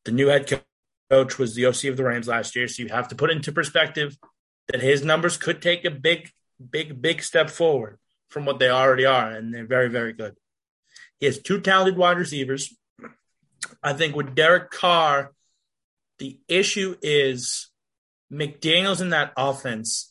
[0.05, 0.63] The new head
[1.11, 3.51] coach was the OC of the Rams last year, so you have to put into
[3.51, 4.17] perspective
[4.69, 6.31] that his numbers could take a big,
[6.71, 7.99] big, big step forward
[8.31, 10.35] from what they already are, and they're very, very good.
[11.19, 12.75] He has two talented wide receivers.
[13.83, 15.31] I think with Derek Carr,
[16.17, 17.69] the issue is
[18.33, 20.06] McDaniels in that offense.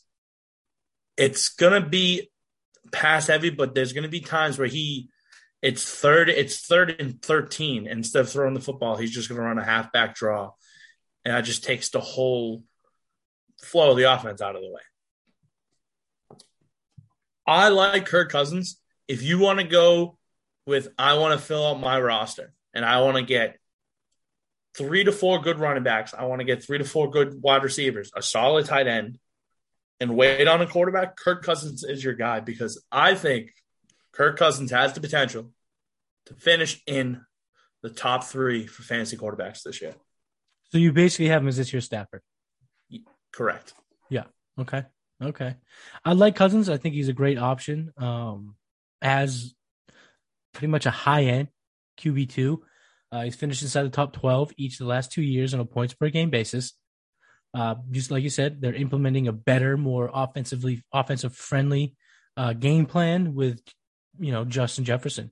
[1.17, 2.29] It's gonna be
[2.91, 5.09] pass heavy, but there's gonna be times where he
[5.61, 7.87] it's third, it's third and thirteen.
[7.87, 10.51] Instead of throwing the football, he's just gonna run a halfback draw.
[11.25, 12.63] And that just takes the whole
[13.61, 14.81] flow of the offense out of the way.
[17.45, 18.79] I like Kirk Cousins.
[19.07, 20.17] If you want to go
[20.65, 23.57] with I want to fill out my roster and I want to get
[24.75, 26.13] three to four good running backs.
[26.13, 29.17] I want to get three to four good wide receivers, a solid tight end,
[29.99, 31.15] and wait on a quarterback.
[31.15, 33.51] Kirk Cousins is your guy because I think
[34.11, 35.51] Kirk Cousins has the potential
[36.27, 37.21] to finish in
[37.83, 39.93] the top three for fantasy quarterbacks this year.
[40.71, 42.21] So you basically have him as this year Stafford.
[43.31, 43.73] Correct.
[44.09, 44.23] Yeah.
[44.59, 44.83] Okay.
[45.23, 45.55] Okay.
[46.03, 46.69] I like Cousins.
[46.69, 47.91] I think he's a great option.
[47.97, 48.55] Um,
[49.01, 49.53] as
[50.53, 51.49] pretty much a high end
[51.99, 52.63] QB two.
[53.11, 55.65] Uh, he's finished inside the top 12 each of the last two years on a
[55.65, 56.73] points per game basis.
[57.57, 61.95] Uh, just like you said, they're implementing a better, more offensively offensive friendly
[62.37, 63.59] uh, game plan with
[64.19, 65.31] you know Justin Jefferson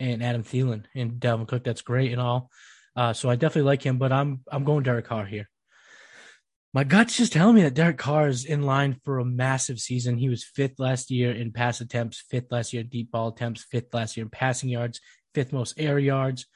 [0.00, 1.64] and Adam Thielen and Dalvin Cook.
[1.64, 2.50] That's great and all.
[2.96, 5.46] Uh, so I definitely like him, but I'm I'm going Derek Carr here.
[6.72, 10.16] My gut's just telling me that Derek Carr is in line for a massive season.
[10.16, 13.92] He was fifth last year in pass attempts, fifth last year deep ball attempts, fifth
[13.92, 15.02] last year in passing yards,
[15.34, 16.46] fifth most air yards.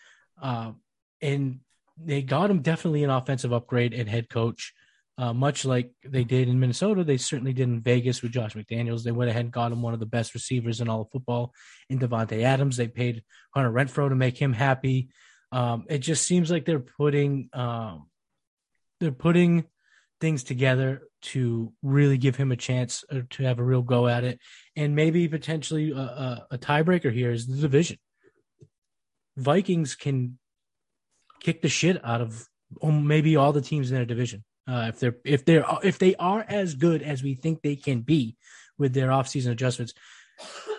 [0.40, 0.72] Uh,
[1.20, 1.60] and
[1.98, 4.72] they got him definitely an offensive upgrade and head coach.
[5.18, 9.02] Uh, much like they did in Minnesota, they certainly did in Vegas with Josh McDaniels.
[9.02, 11.52] They went ahead and got him one of the best receivers in all of football
[11.90, 12.76] in Davante Adams.
[12.78, 13.22] They paid
[13.54, 15.10] Hunter Renfrow to make him happy.
[15.52, 18.06] Um, it just seems like they're putting um,
[19.00, 19.64] they're putting
[20.18, 24.24] things together to really give him a chance uh, to have a real go at
[24.24, 24.40] it,
[24.76, 27.98] and maybe potentially a, a, a tiebreaker here is the division.
[29.36, 30.38] Vikings can
[31.40, 32.48] kick the shit out of
[32.82, 34.42] maybe all the teams in their division.
[34.66, 38.00] Uh, if they're if they're if they are as good as we think they can
[38.00, 38.36] be
[38.78, 39.92] with their offseason adjustments,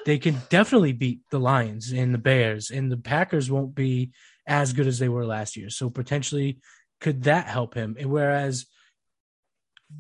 [0.06, 4.12] they can definitely beat the Lions and the Bears, and the Packers won't be
[4.48, 5.70] as good as they were last year.
[5.70, 6.60] So potentially,
[7.02, 7.98] could that help him?
[8.02, 8.66] Whereas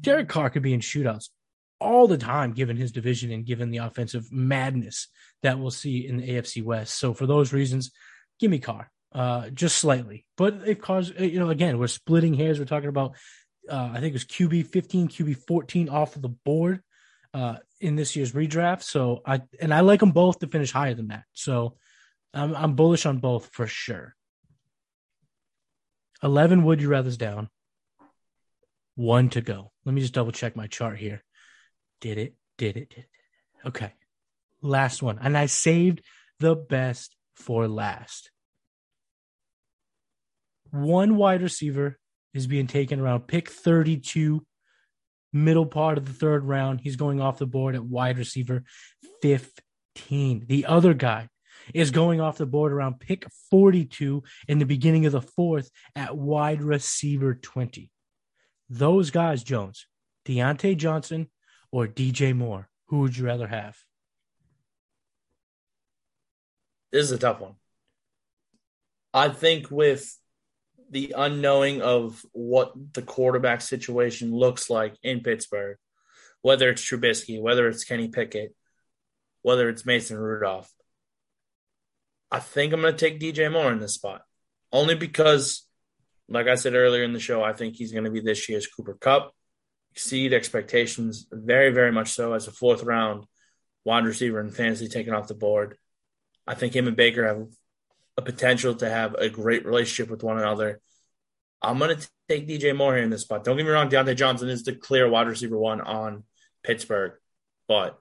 [0.01, 1.29] Derek Carr could be in shootouts
[1.79, 5.07] all the time, given his division and given the offensive madness
[5.43, 6.97] that we'll see in the AFC West.
[6.97, 7.91] So for those reasons,
[8.39, 10.25] give me Carr, uh, just slightly.
[10.37, 12.57] But if Carr's, uh, you know, again, we're splitting hairs.
[12.57, 13.15] We're talking about,
[13.69, 16.81] uh, I think it was QB 15, QB 14 off of the board
[17.33, 18.83] uh, in this year's redraft.
[18.83, 21.23] So I and I like them both to finish higher than that.
[21.33, 21.77] So
[22.33, 24.15] I'm I'm bullish on both for sure.
[26.21, 27.49] Eleven would you rather's down.
[28.95, 29.71] One to go.
[29.85, 31.23] Let me just double check my chart here.
[32.01, 32.35] Did it?
[32.57, 32.89] Did it?
[32.89, 33.07] Did it?
[33.65, 33.93] Okay.
[34.61, 35.19] Last one.
[35.19, 36.01] And I saved
[36.39, 38.29] the best for last.
[40.71, 41.99] One wide receiver
[42.33, 44.45] is being taken around pick 32,
[45.31, 46.81] middle part of the third round.
[46.81, 48.63] He's going off the board at wide receiver
[49.21, 50.45] 15.
[50.47, 51.29] The other guy
[51.73, 56.17] is going off the board around pick 42 in the beginning of the fourth at
[56.17, 57.89] wide receiver 20.
[58.69, 59.87] Those guys, Jones,
[60.25, 61.29] Diontae Johnson
[61.71, 62.69] or DJ Moore?
[62.87, 63.77] Who would you rather have?
[66.91, 67.55] This is a tough one.
[69.13, 70.15] I think with
[70.93, 75.77] the unknowing of what the quarterback situation looks like in Pittsburgh,
[76.41, 78.55] whether it's Trubisky, whether it's Kenny Pickett,
[79.41, 80.71] whether it's Mason Rudolph,
[82.31, 84.21] I think I'm going to take DJ Moore in this spot.
[84.71, 85.67] Only because,
[86.29, 88.67] like I said earlier in the show, I think he's going to be this year's
[88.67, 89.33] Cooper Kupp,
[89.91, 93.25] exceed expectations very, very much so as a fourth round
[93.83, 95.77] wide receiver in fantasy taken off the board.
[96.47, 97.47] I think him and Baker have
[98.17, 100.79] a potential to have a great relationship with one another.
[101.61, 103.43] I'm going to take DJ Moore here in this spot.
[103.43, 106.23] Don't get me wrong, Diontae Johnson is the clear wide receiver one on
[106.63, 107.13] Pittsburgh,
[107.67, 107.97] but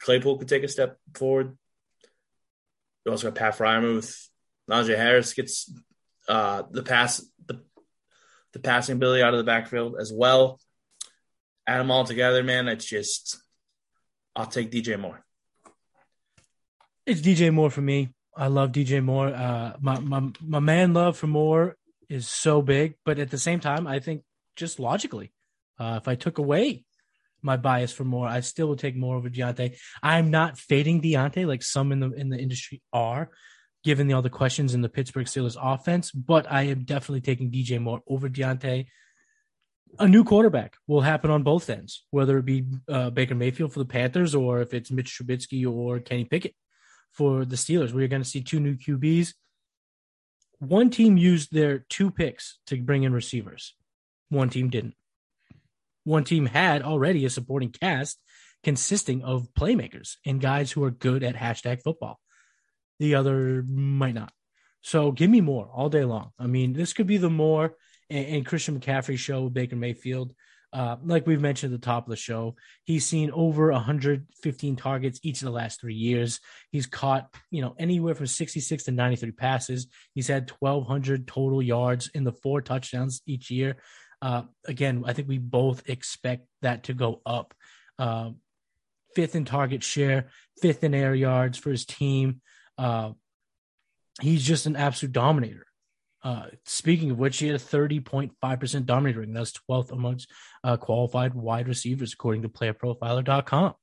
[0.00, 1.56] Claypool could take a step forward.
[3.04, 4.28] You also got Pat Freiermuth.
[4.68, 5.72] Najee Harris gets
[6.28, 7.62] uh, the pass the,
[8.52, 10.58] the passing ability out of the backfield as well
[11.66, 13.38] add them all together, man, it's just
[14.34, 15.24] I'll take DJ Moore.
[17.04, 18.10] It's DJ Moore for me.
[18.36, 19.28] I love DJ Moore.
[19.28, 21.76] Uh, my my my man love for Moore
[22.08, 24.22] is so big, but at the same time, I think
[24.56, 25.32] just logically,
[25.78, 26.84] uh, if I took away
[27.42, 29.76] my bias for Moore, I still would take Moore over Diontae.
[30.02, 33.30] I'm not fading Diontae like some in the in the industry are,
[33.84, 36.10] given the, all the questions in the Pittsburgh Steelers offense.
[36.10, 38.86] But I am definitely taking DJ Moore over Diontae
[39.98, 43.78] a new quarterback will happen on both ends, whether it be uh, Baker Mayfield for
[43.78, 46.54] the Panthers or if it's Mitch Trubisky or Kenny Pickett
[47.16, 47.92] for the Steelers.
[47.92, 49.32] We're going to see two new QBs.
[50.58, 53.74] One team used their two picks to bring in receivers.
[54.28, 54.94] One team didn't.
[56.04, 58.18] One team had already a supporting cast
[58.62, 62.18] consisting of playmakers and guys who are good at hashtag football.
[62.98, 64.32] The other might not.
[64.82, 66.30] So give me more all day long.
[66.38, 67.74] I mean, this could be the more
[68.08, 70.32] and, and Christian McCaffrey show with Baker Mayfield.
[70.76, 72.54] Uh, like we've mentioned at the top of the show,
[72.84, 76.38] he's seen over 115 targets each of the last three years.
[76.70, 79.86] He's caught, you know, anywhere from 66 to 93 passes.
[80.12, 83.76] He's had 1,200 total yards in the four touchdowns each year.
[84.20, 87.54] Uh, again, I think we both expect that to go up.
[87.98, 88.32] Uh,
[89.14, 90.26] fifth in target share,
[90.60, 92.42] fifth in air yards for his team.
[92.76, 93.12] Uh,
[94.20, 95.65] he's just an absolute dominator.
[96.26, 99.32] Uh, speaking of which, he had a 30.5% dominator rating.
[99.32, 100.28] That's 12th amongst
[100.64, 103.74] uh, qualified wide receivers, according to playerprofiler.com.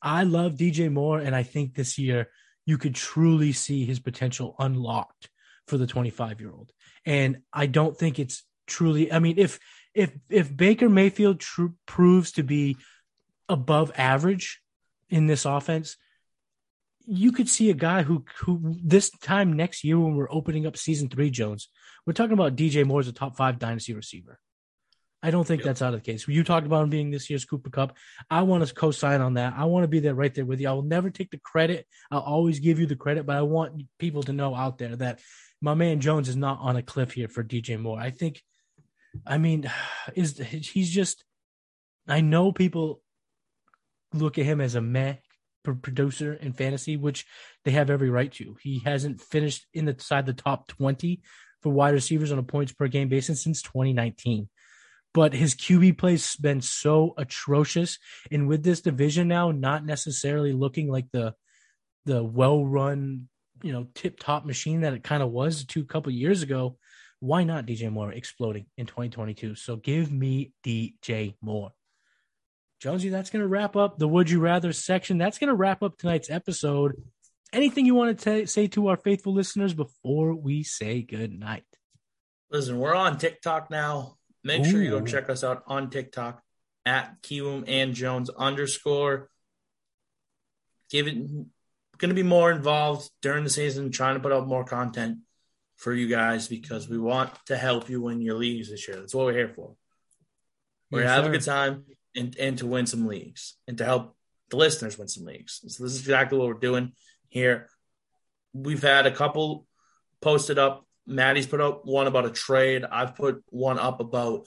[0.00, 2.30] I love DJ Moore, and I think this year
[2.64, 5.28] you could truly see his potential unlocked
[5.68, 6.72] for the 25 year old.
[7.04, 9.60] And I don't think it's truly, I mean, if,
[9.92, 12.78] if, if Baker Mayfield tr- proves to be
[13.50, 14.62] above average
[15.10, 15.98] in this offense,
[17.06, 20.76] you could see a guy who who this time next year when we're opening up
[20.76, 21.68] season three, Jones,
[22.06, 24.38] we're talking about DJ Moore as a top five dynasty receiver.
[25.22, 25.66] I don't think yep.
[25.66, 26.28] that's out of the case.
[26.28, 27.96] You talked about him being this year's Cooper Kupp.
[28.30, 29.54] I want to co-sign on that.
[29.56, 30.68] I want to be there right there with you.
[30.68, 31.86] I will never take the credit.
[32.10, 35.20] I'll always give you the credit, but I want people to know out there that
[35.62, 37.98] my man Jones is not on a cliff here for DJ Moore.
[37.98, 38.42] I think,
[39.26, 39.70] I mean,
[40.14, 41.24] is he's just.
[42.06, 43.00] I know people
[44.12, 45.14] look at him as a meh
[45.72, 47.24] producer in fantasy, which
[47.64, 48.56] they have every right to.
[48.60, 51.22] He hasn't finished in the side the top 20
[51.62, 54.48] for wide receivers on a points per game basis since 2019.
[55.14, 57.98] But his QB play's been so atrocious.
[58.30, 61.34] And with this division now not necessarily looking like the
[62.04, 63.28] the well run,
[63.62, 66.76] you know, tip top machine that it kind of was two couple years ago,
[67.20, 69.54] why not DJ Moore exploding in 2022?
[69.54, 71.72] So give me DJ Moore.
[72.84, 75.16] Jonesy, that's going to wrap up the Would You Rather section.
[75.16, 76.92] That's going to wrap up tonight's episode.
[77.50, 81.64] Anything you want to t- say to our faithful listeners before we say good night?
[82.50, 84.16] Listen, we're on TikTok now.
[84.44, 84.70] Make Ooh.
[84.70, 86.42] sure you go check us out on TikTok
[86.84, 89.30] at Kiwoom and Jones underscore.
[90.90, 91.26] Give it
[91.96, 95.20] going to be more involved during the season, trying to put out more content
[95.76, 98.98] for you guys because we want to help you win your leagues this year.
[98.98, 99.74] That's what we're here for.
[100.90, 101.30] We're yes, to have sir.
[101.30, 101.84] a good time
[102.16, 104.16] and, and to win some leagues and to help
[104.50, 105.60] the listeners win some leagues.
[105.66, 106.92] So this is exactly what we're doing
[107.28, 107.68] here.
[108.52, 109.66] We've had a couple
[110.20, 110.86] posted up.
[111.06, 112.84] Maddie's put up one about a trade.
[112.84, 114.46] I've put one up about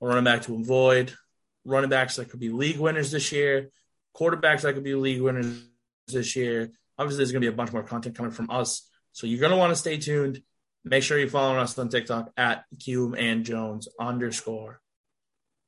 [0.00, 1.12] a running back to avoid,
[1.64, 3.70] running backs that could be league winners this year,
[4.16, 5.62] quarterbacks that could be league winners
[6.06, 6.70] this year.
[6.98, 8.88] Obviously, there's going to be a bunch more content coming from us.
[9.12, 10.40] So you're going to want to stay tuned.
[10.84, 14.80] Make sure you're following us on TikTok at Cube and Jones underscore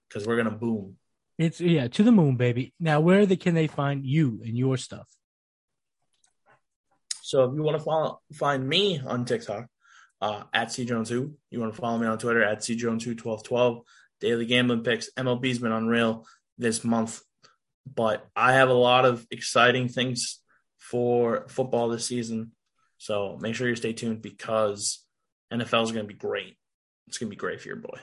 [0.08, 0.96] because we're going to boom.
[1.40, 2.74] It's yeah, to the moon, baby.
[2.78, 5.08] Now, where can they find you and your stuff?
[7.22, 9.66] So if you want to follow, find me on TikTok
[10.20, 13.80] uh, at cjones2, you want to follow me on Twitter at cjones21212.
[14.20, 15.08] Daily gambling picks.
[15.16, 16.26] MLB's been unreal
[16.58, 17.22] this month,
[17.86, 20.40] but I have a lot of exciting things
[20.76, 22.52] for football this season.
[22.98, 25.02] So make sure you stay tuned because
[25.50, 26.58] NFL is going to be great.
[27.06, 27.98] It's going to be great for your boy.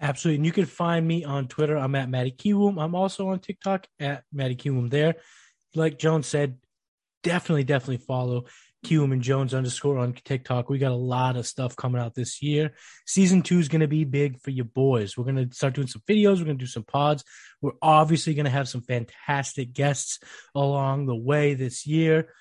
[0.00, 0.36] Absolutely.
[0.36, 1.76] And you can find me on Twitter.
[1.76, 2.80] I'm at Matty Kiwoom.
[2.82, 5.16] I'm also on TikTok at Matty Kiwoom there.
[5.74, 6.58] Like Jones said,
[7.22, 8.44] definitely, definitely follow
[8.86, 10.70] Kiwoom and Jones underscore on TikTok.
[10.70, 12.74] We got a lot of stuff coming out this year.
[13.06, 15.16] Season two is going to be big for your boys.
[15.16, 16.38] We're going to start doing some videos.
[16.38, 17.24] We're going to do some pods.
[17.60, 20.20] We're obviously going to have some fantastic guests
[20.54, 22.32] along the way this year.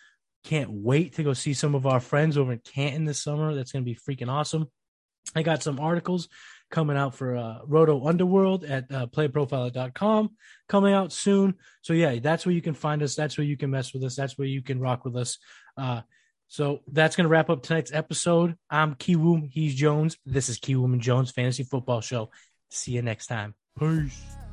[0.44, 3.56] Can't wait to go see some of our friends over in Canton this summer.
[3.56, 4.68] That's going to be freaking awesome.
[5.36, 6.30] I got some articles
[6.70, 10.32] coming out for uh, Roto Underworld at uh, playprofiler.com
[10.68, 11.56] coming out soon.
[11.82, 13.16] So, yeah, that's where you can find us.
[13.16, 14.16] That's where you can mess with us.
[14.16, 15.38] That's where you can rock with us.
[15.78, 16.02] Uh,
[16.48, 18.56] so that's going to wrap up tonight's episode.
[18.70, 19.50] I'm Kiwoom.
[19.52, 20.18] He's Jones.
[20.26, 22.32] This is Kiwoom and Jones Fantasy Football Show.
[22.70, 23.54] See you next time.
[23.78, 24.47] Peace.